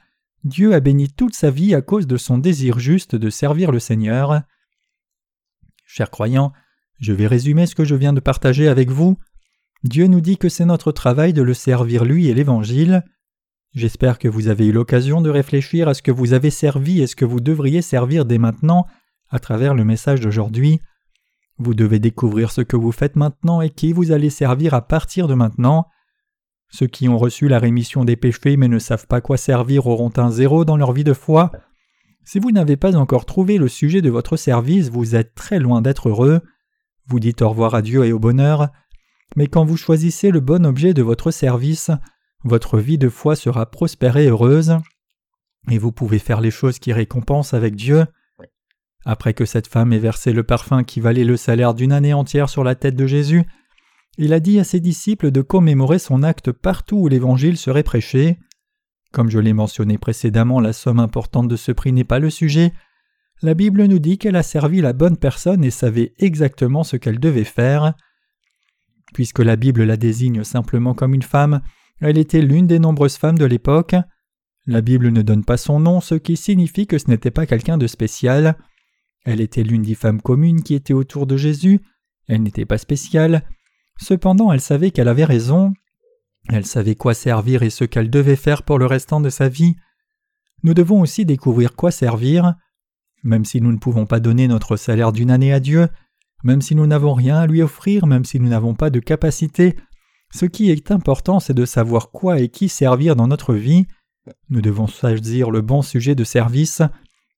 Dieu 0.44 0.74
a 0.74 0.80
béni 0.80 1.10
toute 1.10 1.36
sa 1.36 1.52
vie 1.52 1.76
à 1.76 1.82
cause 1.82 2.08
de 2.08 2.18
son 2.18 2.40
désir 2.40 2.80
juste 2.80 3.16
de 3.16 3.30
servir 3.30 3.72
le 3.72 3.80
Seigneur. 3.80 4.42
Chers 5.86 6.10
croyants, 6.10 6.54
je 7.00 7.14
vais 7.14 7.28
résumer 7.28 7.68
ce 7.68 7.76
que 7.76 7.86
je 7.86 7.96
viens 7.96 8.14
de 8.14 8.20
partager 8.20 8.68
avec 8.68 8.90
vous. 8.90 9.18
Dieu 9.84 10.08
nous 10.08 10.22
dit 10.22 10.38
que 10.38 10.50
c'est 10.50 10.66
notre 10.66 10.92
travail 10.92 11.34
de 11.34 11.44
le 11.44 11.54
servir 11.54 12.04
lui 12.04 12.30
et 12.30 12.34
l'Évangile. 12.34 13.04
J'espère 13.74 14.18
que 14.18 14.28
vous 14.28 14.48
avez 14.48 14.68
eu 14.68 14.72
l'occasion 14.72 15.22
de 15.22 15.30
réfléchir 15.30 15.88
à 15.88 15.94
ce 15.94 16.02
que 16.02 16.12
vous 16.12 16.34
avez 16.34 16.50
servi 16.50 17.02
et 17.02 17.08
ce 17.08 17.16
que 17.16 17.26
vous 17.26 17.42
devriez 17.42 17.84
servir 17.84 18.26
dès 18.26 18.40
maintenant 18.40 18.88
à 19.30 19.38
travers 19.38 19.76
le 19.76 19.84
message 19.84 20.20
d'aujourd'hui. 20.20 20.80
Vous 21.58 21.74
devez 21.74 22.00
découvrir 22.00 22.52
ce 22.52 22.62
que 22.62 22.76
vous 22.76 22.92
faites 22.92 23.16
maintenant 23.16 23.62
et 23.62 23.70
qui 23.70 23.94
vous 23.94 24.12
allez 24.12 24.30
servir 24.30 24.74
à 24.74 24.82
partir 24.82 25.28
de 25.28 25.34
maintenant. 25.34 25.88
Ceux 26.70 26.88
qui 26.88 27.08
ont 27.08 27.18
reçu 27.18 27.48
la 27.48 27.60
rémission 27.60 28.04
des 28.04 28.16
péchés 28.16 28.58
mais 28.58 28.68
ne 28.68 28.80
savent 28.80 29.08
pas 29.08 29.22
quoi 29.22 29.38
servir 29.38 29.86
auront 29.88 30.12
un 30.18 30.32
zéro 30.32 30.66
dans 30.66 30.78
leur 30.78 30.92
vie 30.92 31.04
de 31.04 31.14
foi. 31.14 31.52
Si 32.26 32.40
vous 32.40 32.52
n'avez 32.52 32.78
pas 32.78 32.96
encore 32.96 33.26
trouvé 33.26 33.58
le 33.58 33.68
sujet 33.68 34.02
de 34.02 34.10
votre 34.10 34.38
service, 34.38 34.90
vous 34.90 35.16
êtes 35.16 35.36
très 35.36 35.60
loin 35.60 35.82
d'être 35.82 36.10
heureux. 36.10 36.42
Vous 37.06 37.20
dites 37.20 37.42
au 37.42 37.50
revoir 37.50 37.76
à 37.76 37.82
Dieu 37.82 38.06
et 38.06 38.14
au 38.14 38.20
bonheur. 38.20 38.70
Mais 39.36 39.48
quand 39.48 39.66
vous 39.66 39.78
choisissez 39.78 40.32
le 40.32 40.40
bon 40.40 40.66
objet 40.66 40.94
de 40.94 41.02
votre 41.02 41.32
service, 41.32 41.92
votre 42.44 42.80
vie 42.80 42.98
de 42.98 43.10
foi 43.10 43.36
sera 43.36 43.66
prospère 43.66 44.18
et 44.18 44.28
heureuse, 44.28 44.78
et 45.70 45.78
vous 45.78 45.92
pouvez 45.92 46.20
faire 46.20 46.42
les 46.42 46.52
choses 46.52 46.80
qui 46.80 46.92
récompensent 46.92 47.54
avec 47.54 47.76
Dieu. 47.76 48.06
Après 49.06 49.34
que 49.34 49.46
cette 49.46 49.68
femme 49.68 49.92
ait 49.92 50.00
versé 50.00 50.32
le 50.32 50.44
parfum 50.44 50.84
qui 50.84 51.02
valait 51.02 51.26
le 51.26 51.38
salaire 51.38 51.74
d'une 51.74 51.92
année 51.92 52.14
entière 52.14 52.50
sur 52.50 52.64
la 52.64 52.76
tête 52.76 52.96
de 52.96 53.06
Jésus, 53.06 53.44
il 54.18 54.34
a 54.34 54.40
dit 54.40 54.60
à 54.60 54.64
ses 54.64 54.80
disciples 54.80 55.32
de 55.32 55.42
commémorer 55.42 56.00
son 56.00 56.24
acte 56.24 56.52
partout 56.52 56.98
où 56.98 57.08
l'Évangile 57.08 57.58
serait 57.58 57.84
prêché. 57.84 58.38
Comme 59.12 59.30
je 59.30 59.40
l'ai 59.40 59.54
mentionné 59.54 59.98
précédemment, 59.98 60.60
la 60.60 60.74
somme 60.74 61.00
importante 61.00 61.48
de 61.48 61.56
ce 61.56 61.72
prix 61.72 61.92
n'est 61.92 62.04
pas 62.04 62.20
le 62.20 62.30
sujet. 62.30 62.74
La 63.42 63.56
Bible 63.56 63.84
nous 63.86 64.00
dit 64.00 64.18
qu'elle 64.18 64.36
a 64.36 64.44
servi 64.44 64.82
la 64.82 64.94
bonne 64.94 65.18
personne 65.18 65.64
et 65.64 65.72
savait 65.72 66.14
exactement 66.20 66.84
ce 66.84 66.96
qu'elle 66.96 67.20
devait 67.20 67.44
faire. 67.44 67.94
Puisque 69.14 69.40
la 69.40 69.56
Bible 69.56 69.84
la 69.84 69.98
désigne 69.98 70.44
simplement 70.44 70.94
comme 70.94 71.14
une 71.14 71.24
femme, 71.24 71.62
elle 72.00 72.18
était 72.18 72.42
l'une 72.42 72.68
des 72.68 72.80
nombreuses 72.80 73.18
femmes 73.18 73.38
de 73.38 73.46
l'époque. 73.46 73.96
La 74.66 74.82
Bible 74.82 75.12
ne 75.12 75.22
donne 75.22 75.44
pas 75.44 75.58
son 75.58 75.80
nom, 75.80 76.02
ce 76.02 76.16
qui 76.16 76.38
signifie 76.38 76.88
que 76.88 76.98
ce 76.98 77.10
n'était 77.10 77.32
pas 77.32 77.46
quelqu'un 77.46 77.78
de 77.78 77.88
spécial. 77.88 78.58
Elle 79.26 79.42
était 79.42 79.64
l'une 79.64 79.84
des 79.84 79.96
femmes 79.96 80.22
communes 80.22 80.64
qui 80.64 80.74
étaient 80.74 80.94
autour 80.94 81.28
de 81.28 81.38
Jésus. 81.38 81.80
Elle 82.28 82.44
n'était 82.44 82.66
pas 82.66 82.78
spéciale. 82.78 83.44
Cependant, 83.98 84.52
elle 84.52 84.62
savait 84.62 84.92
qu'elle 84.92 85.08
avait 85.08 85.26
raison. 85.26 85.74
Elle 86.50 86.66
savait 86.66 86.96
quoi 86.96 87.14
servir 87.14 87.64
et 87.64 87.70
ce 87.70 87.86
qu'elle 87.86 88.10
devait 88.10 88.36
faire 88.36 88.64
pour 88.64 88.78
le 88.78 88.86
restant 88.86 89.22
de 89.22 89.30
sa 89.30 89.48
vie. 89.48 89.76
Nous 90.64 90.74
devons 90.74 91.02
aussi 91.02 91.26
découvrir 91.26 91.76
quoi 91.76 91.92
servir. 91.92 92.56
Même 93.24 93.46
si 93.46 93.62
nous 93.62 93.72
ne 93.72 93.78
pouvons 93.78 94.06
pas 94.06 94.20
donner 94.20 94.48
notre 94.48 94.76
salaire 94.76 95.14
d'une 95.14 95.32
année 95.32 95.54
à 95.54 95.62
Dieu, 95.62 95.88
même 96.44 96.62
si 96.62 96.76
nous 96.76 96.88
n'avons 96.88 97.14
rien 97.14 97.38
à 97.38 97.48
lui 97.48 97.62
offrir, 97.62 98.06
même 98.06 98.26
si 98.26 98.40
nous 98.40 98.50
n'avons 98.50 98.74
pas 98.76 98.90
de 98.90 99.00
capacité, 99.00 99.78
ce 100.34 100.46
qui 100.46 100.72
est 100.72 100.92
important, 100.92 101.40
c'est 101.40 101.54
de 101.54 101.66
savoir 101.66 102.12
quoi 102.12 102.40
et 102.40 102.50
qui 102.50 102.68
servir 102.68 103.16
dans 103.16 103.28
notre 103.28 103.54
vie. 103.54 103.86
Nous 104.50 104.62
devons 104.62 104.88
choisir 104.88 105.52
le 105.52 105.62
bon 105.62 105.82
sujet 105.82 106.16
de 106.16 106.24
service. 106.24 106.82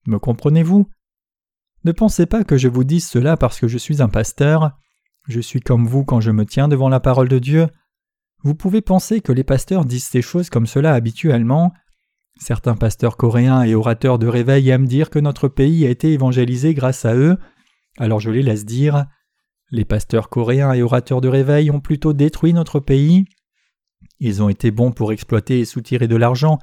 Me 0.08 0.18
comprenez-vous? 0.18 0.88
Ne 1.86 1.92
pensez 1.92 2.26
pas 2.26 2.44
que 2.44 2.58
je 2.58 2.68
vous 2.68 2.84
dise 2.84 3.08
cela 3.08 3.38
parce 3.38 3.60
que 3.60 3.68
je 3.68 3.78
suis 3.78 4.02
un 4.02 4.10
pasteur. 4.10 4.72
Je 5.28 5.40
suis 5.40 5.62
comme 5.62 5.86
vous 5.86 6.04
quand 6.04 6.20
je 6.20 6.32
me 6.32 6.44
tiens 6.44 6.68
devant 6.68 6.90
la 6.90 7.00
parole 7.00 7.30
de 7.30 7.38
Dieu. 7.38 7.68
Vous 8.44 8.56
pouvez 8.56 8.82
penser 8.82 9.22
que 9.22 9.32
les 9.32 9.44
pasteurs 9.44 9.86
disent 9.86 10.08
ces 10.08 10.24
choses 10.24 10.50
comme 10.50 10.66
cela 10.66 10.94
habituellement. 10.96 11.74
Certains 12.38 12.76
pasteurs 12.76 13.18
coréens 13.18 13.62
et 13.62 13.76
orateurs 13.76 14.18
de 14.18 14.26
réveil 14.26 14.70
aiment 14.70 14.88
dire 14.88 15.12
que 15.12 15.20
notre 15.20 15.48
pays 15.48 15.86
a 15.86 15.92
été 15.92 16.12
évangélisé 16.12 16.74
grâce 16.74 17.06
à 17.06 17.16
eux, 17.16 17.38
alors 18.00 18.20
je 18.20 18.32
les 18.32 18.42
laisse 18.42 18.66
dire. 18.66 19.06
Les 19.70 19.86
pasteurs 19.86 20.30
coréens 20.30 20.74
et 20.74 20.82
orateurs 20.82 21.22
de 21.22 21.28
réveil 21.28 21.70
ont 21.70 21.80
plutôt 21.82 22.14
détruit 22.14 22.54
notre 22.54 22.80
pays. 22.80 23.26
Ils 24.20 24.42
ont 24.42 24.50
été 24.50 24.72
bons 24.72 24.92
pour 24.92 25.12
exploiter 25.12 25.60
et 25.60 25.66
soutirer 25.66 26.08
de 26.08 26.16
l'argent, 26.16 26.58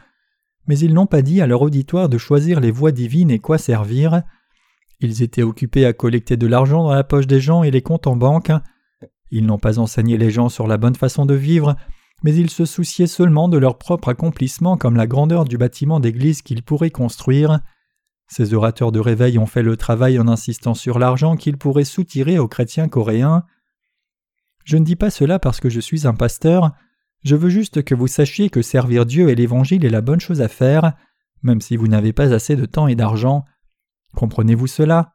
mais 0.67 0.79
ils 0.79 0.93
n'ont 0.93 1.07
pas 1.07 1.23
dit 1.23 1.41
à 1.41 1.47
leur 1.47 1.63
auditoire 1.63 2.09
de 2.09 2.19
choisir 2.19 2.59
les 2.59 2.73
voies 2.73 2.93
divines 2.93 3.31
et 3.31 3.39
quoi 3.39 3.57
servir. 3.57 4.23
Ils 5.03 5.23
étaient 5.23 5.43
occupés 5.43 5.85
à 5.85 5.93
collecter 5.93 6.37
de 6.37 6.47
l'argent 6.47 6.85
dans 6.85 6.95
la 6.95 7.05
poche 7.05 7.27
des 7.27 7.41
gens 7.41 7.65
et 7.65 7.71
les 7.71 7.83
comptes 7.83 8.07
en 8.07 8.17
banque. 8.17 8.53
Ils 9.31 9.45
n'ont 9.45 9.59
pas 9.59 9.79
enseigné 9.79 10.17
les 10.17 10.31
gens 10.31 10.49
sur 10.49 10.67
la 10.67 10.77
bonne 10.77 10.95
façon 10.95 11.27
de 11.27 11.35
vivre, 11.35 11.77
mais 12.23 12.35
ils 12.35 12.51
se 12.51 12.65
souciaient 12.65 13.07
seulement 13.07 13.49
de 13.49 13.59
leur 13.59 13.79
propre 13.79 14.11
accomplissement 14.11 14.77
comme 14.77 14.97
la 14.97 15.07
grandeur 15.07 15.45
du 15.45 15.59
bâtiment 15.59 16.01
d'église 16.01 16.43
qu'ils 16.43 16.63
pourraient 16.63 16.91
construire. 16.91 17.61
Ces 18.29 18.55
orateurs 18.55 18.93
de 18.93 19.01
réveil 19.01 19.39
ont 19.39 19.47
fait 19.47 19.63
le 19.63 19.77
travail 19.77 20.19
en 20.19 20.29
insistant 20.29 20.75
sur 20.75 20.99
l'argent 20.99 21.37
qu'ils 21.37 21.59
pourraient 21.59 21.85
soutirer 21.85 22.39
aux 22.39 22.49
chrétiens 22.49 22.89
coréens. 22.89 23.45
Je 24.65 24.77
ne 24.77 24.85
dis 24.85 24.97
pas 24.97 25.11
cela 25.11 25.39
parce 25.39 25.59
que 25.59 25.69
je 25.69 25.81
suis 25.81 26.07
un 26.07 26.15
pasteur, 26.15 26.73
je 27.25 27.37
veux 27.37 27.51
juste 27.51 27.83
que 27.83 27.95
vous 27.95 28.07
sachiez 28.07 28.51
que 28.51 28.63
servir 28.63 29.07
Dieu 29.07 29.29
et 29.29 29.35
l'Évangile 29.35 29.85
est 29.85 29.91
la 29.91 30.01
bonne 30.01 30.21
chose 30.21 30.41
à 30.41 30.49
faire, 30.49 30.93
même 31.43 31.61
si 31.61 31.77
vous 31.77 31.89
n'avez 31.89 32.13
pas 32.13 32.33
assez 32.33 32.57
de 32.57 32.67
temps 32.67 32.87
et 32.87 32.95
d'argent. 32.95 33.45
Comprenez-vous 34.17 34.67
cela? 34.67 35.13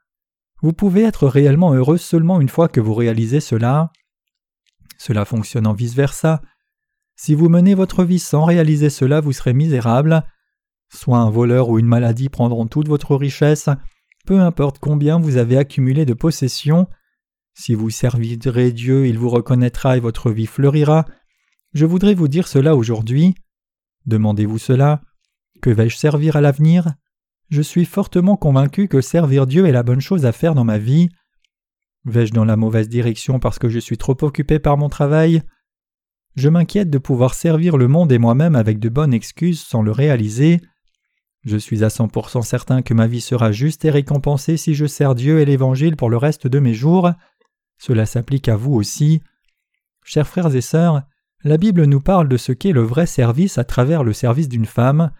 Vous 0.61 0.73
pouvez 0.73 1.03
être 1.03 1.27
réellement 1.27 1.73
heureux 1.73 1.97
seulement 1.97 2.41
une 2.41 2.49
fois 2.49 2.67
que 2.67 2.79
vous 2.79 2.93
réalisez 2.93 3.39
cela. 3.39 3.91
Cela 4.97 5.25
fonctionne 5.25 5.67
en 5.67 5.73
vice-versa. 5.73 6.41
Si 7.15 7.35
vous 7.35 7.49
menez 7.49 7.75
votre 7.75 8.03
vie 8.03 8.19
sans 8.19 8.43
réaliser 8.43 8.89
cela, 8.89 9.21
vous 9.21 9.33
serez 9.33 9.53
misérable. 9.53 10.23
Soit 10.93 11.19
un 11.19 11.29
voleur 11.29 11.69
ou 11.69 11.79
une 11.79 11.85
maladie 11.85 12.29
prendront 12.29 12.67
toute 12.67 12.87
votre 12.87 13.15
richesse, 13.15 13.69
peu 14.25 14.39
importe 14.39 14.79
combien 14.79 15.19
vous 15.19 15.37
avez 15.37 15.57
accumulé 15.57 16.05
de 16.05 16.13
possessions. 16.13 16.87
Si 17.53 17.73
vous 17.73 17.89
servirez 17.89 18.71
Dieu, 18.71 19.07
il 19.07 19.17
vous 19.17 19.29
reconnaîtra 19.29 19.97
et 19.97 19.99
votre 19.99 20.31
vie 20.31 20.45
fleurira. 20.45 21.05
Je 21.73 21.85
voudrais 21.85 22.13
vous 22.13 22.27
dire 22.27 22.47
cela 22.47 22.75
aujourd'hui. 22.75 23.35
Demandez-vous 24.05 24.59
cela. 24.59 25.01
Que 25.61 25.69
vais-je 25.69 25.97
servir 25.97 26.35
à 26.35 26.41
l'avenir? 26.41 26.93
Je 27.49 27.61
suis 27.61 27.85
fortement 27.85 28.35
convaincu 28.35 28.87
que 28.87 28.99
servir 28.99 29.47
Dieu 29.47 29.67
est 29.67 29.71
la 29.71 29.83
bonne 29.83 30.01
chose 30.01 30.25
à 30.25 30.31
faire 30.31 30.53
dans 30.53 30.65
ma 30.65 30.77
vie. 30.77 31.09
Vais-je 32.03 32.33
dans 32.33 32.45
la 32.45 32.57
mauvaise 32.57 32.89
direction 32.89 33.39
parce 33.39 33.57
que 33.59 33.69
je 33.69 33.79
suis 33.79 33.97
trop 33.97 34.17
occupé 34.21 34.59
par 34.59 34.77
mon 34.77 34.89
travail? 34.89 35.41
Je 36.35 36.49
m'inquiète 36.49 36.89
de 36.89 36.97
pouvoir 36.97 37.33
servir 37.33 37.77
le 37.77 37.87
monde 37.87 38.11
et 38.11 38.19
moi-même 38.19 38.55
avec 38.55 38.79
de 38.79 38.89
bonnes 38.89 39.13
excuses 39.13 39.61
sans 39.61 39.81
le 39.81 39.91
réaliser. 39.91 40.61
Je 41.45 41.57
suis 41.57 41.85
à 41.85 41.87
100% 41.87 42.41
certain 42.43 42.81
que 42.81 42.93
ma 42.93 43.07
vie 43.07 43.21
sera 43.21 43.53
juste 43.53 43.85
et 43.85 43.89
récompensée 43.89 44.57
si 44.57 44.75
je 44.75 44.85
sers 44.85 45.15
Dieu 45.15 45.39
et 45.39 45.45
l'Évangile 45.45 45.95
pour 45.95 46.09
le 46.09 46.17
reste 46.17 46.47
de 46.47 46.59
mes 46.59 46.73
jours. 46.73 47.11
Cela 47.77 48.05
s'applique 48.05 48.49
à 48.49 48.57
vous 48.57 48.73
aussi. 48.73 49.21
Chers 50.03 50.27
frères 50.27 50.53
et 50.53 50.61
sœurs, 50.61 51.03
la 51.43 51.57
Bible 51.57 51.85
nous 51.85 52.01
parle 52.01 52.27
de 52.27 52.37
ce 52.37 52.51
qu'est 52.51 52.73
le 52.73 52.81
vrai 52.81 53.05
service 53.05 53.57
à 53.57 53.63
travers 53.63 54.03
le 54.03 54.11
service 54.11 54.49
d'une 54.49 54.65
femme. 54.65 55.11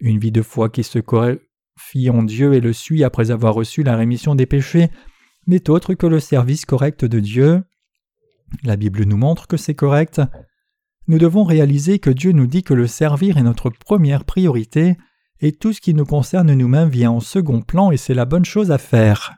Une 0.00 0.18
vie 0.18 0.32
de 0.32 0.42
foi 0.42 0.68
qui 0.68 0.82
se 0.82 0.98
confie 0.98 2.10
en 2.10 2.22
Dieu 2.22 2.54
et 2.54 2.60
le 2.60 2.72
suit 2.72 3.04
après 3.04 3.30
avoir 3.30 3.54
reçu 3.54 3.82
la 3.82 3.96
rémission 3.96 4.34
des 4.34 4.46
péchés 4.46 4.90
n'est 5.46 5.70
autre 5.70 5.94
que 5.94 6.06
le 6.06 6.20
service 6.20 6.64
correct 6.64 7.04
de 7.04 7.20
Dieu. 7.20 7.62
La 8.62 8.76
Bible 8.76 9.04
nous 9.04 9.16
montre 9.16 9.46
que 9.46 9.56
c'est 9.56 9.74
correct. 9.74 10.20
Nous 11.08 11.18
devons 11.18 11.44
réaliser 11.44 11.98
que 11.98 12.10
Dieu 12.10 12.32
nous 12.32 12.46
dit 12.46 12.62
que 12.62 12.74
le 12.74 12.86
servir 12.86 13.38
est 13.38 13.42
notre 13.42 13.70
première 13.70 14.24
priorité 14.24 14.96
et 15.40 15.52
tout 15.52 15.72
ce 15.72 15.80
qui 15.80 15.94
nous 15.94 16.06
concerne 16.06 16.52
nous-mêmes 16.52 16.88
vient 16.88 17.10
en 17.10 17.20
second 17.20 17.62
plan 17.62 17.90
et 17.90 17.96
c'est 17.96 18.14
la 18.14 18.24
bonne 18.24 18.44
chose 18.44 18.70
à 18.70 18.78
faire. 18.78 19.36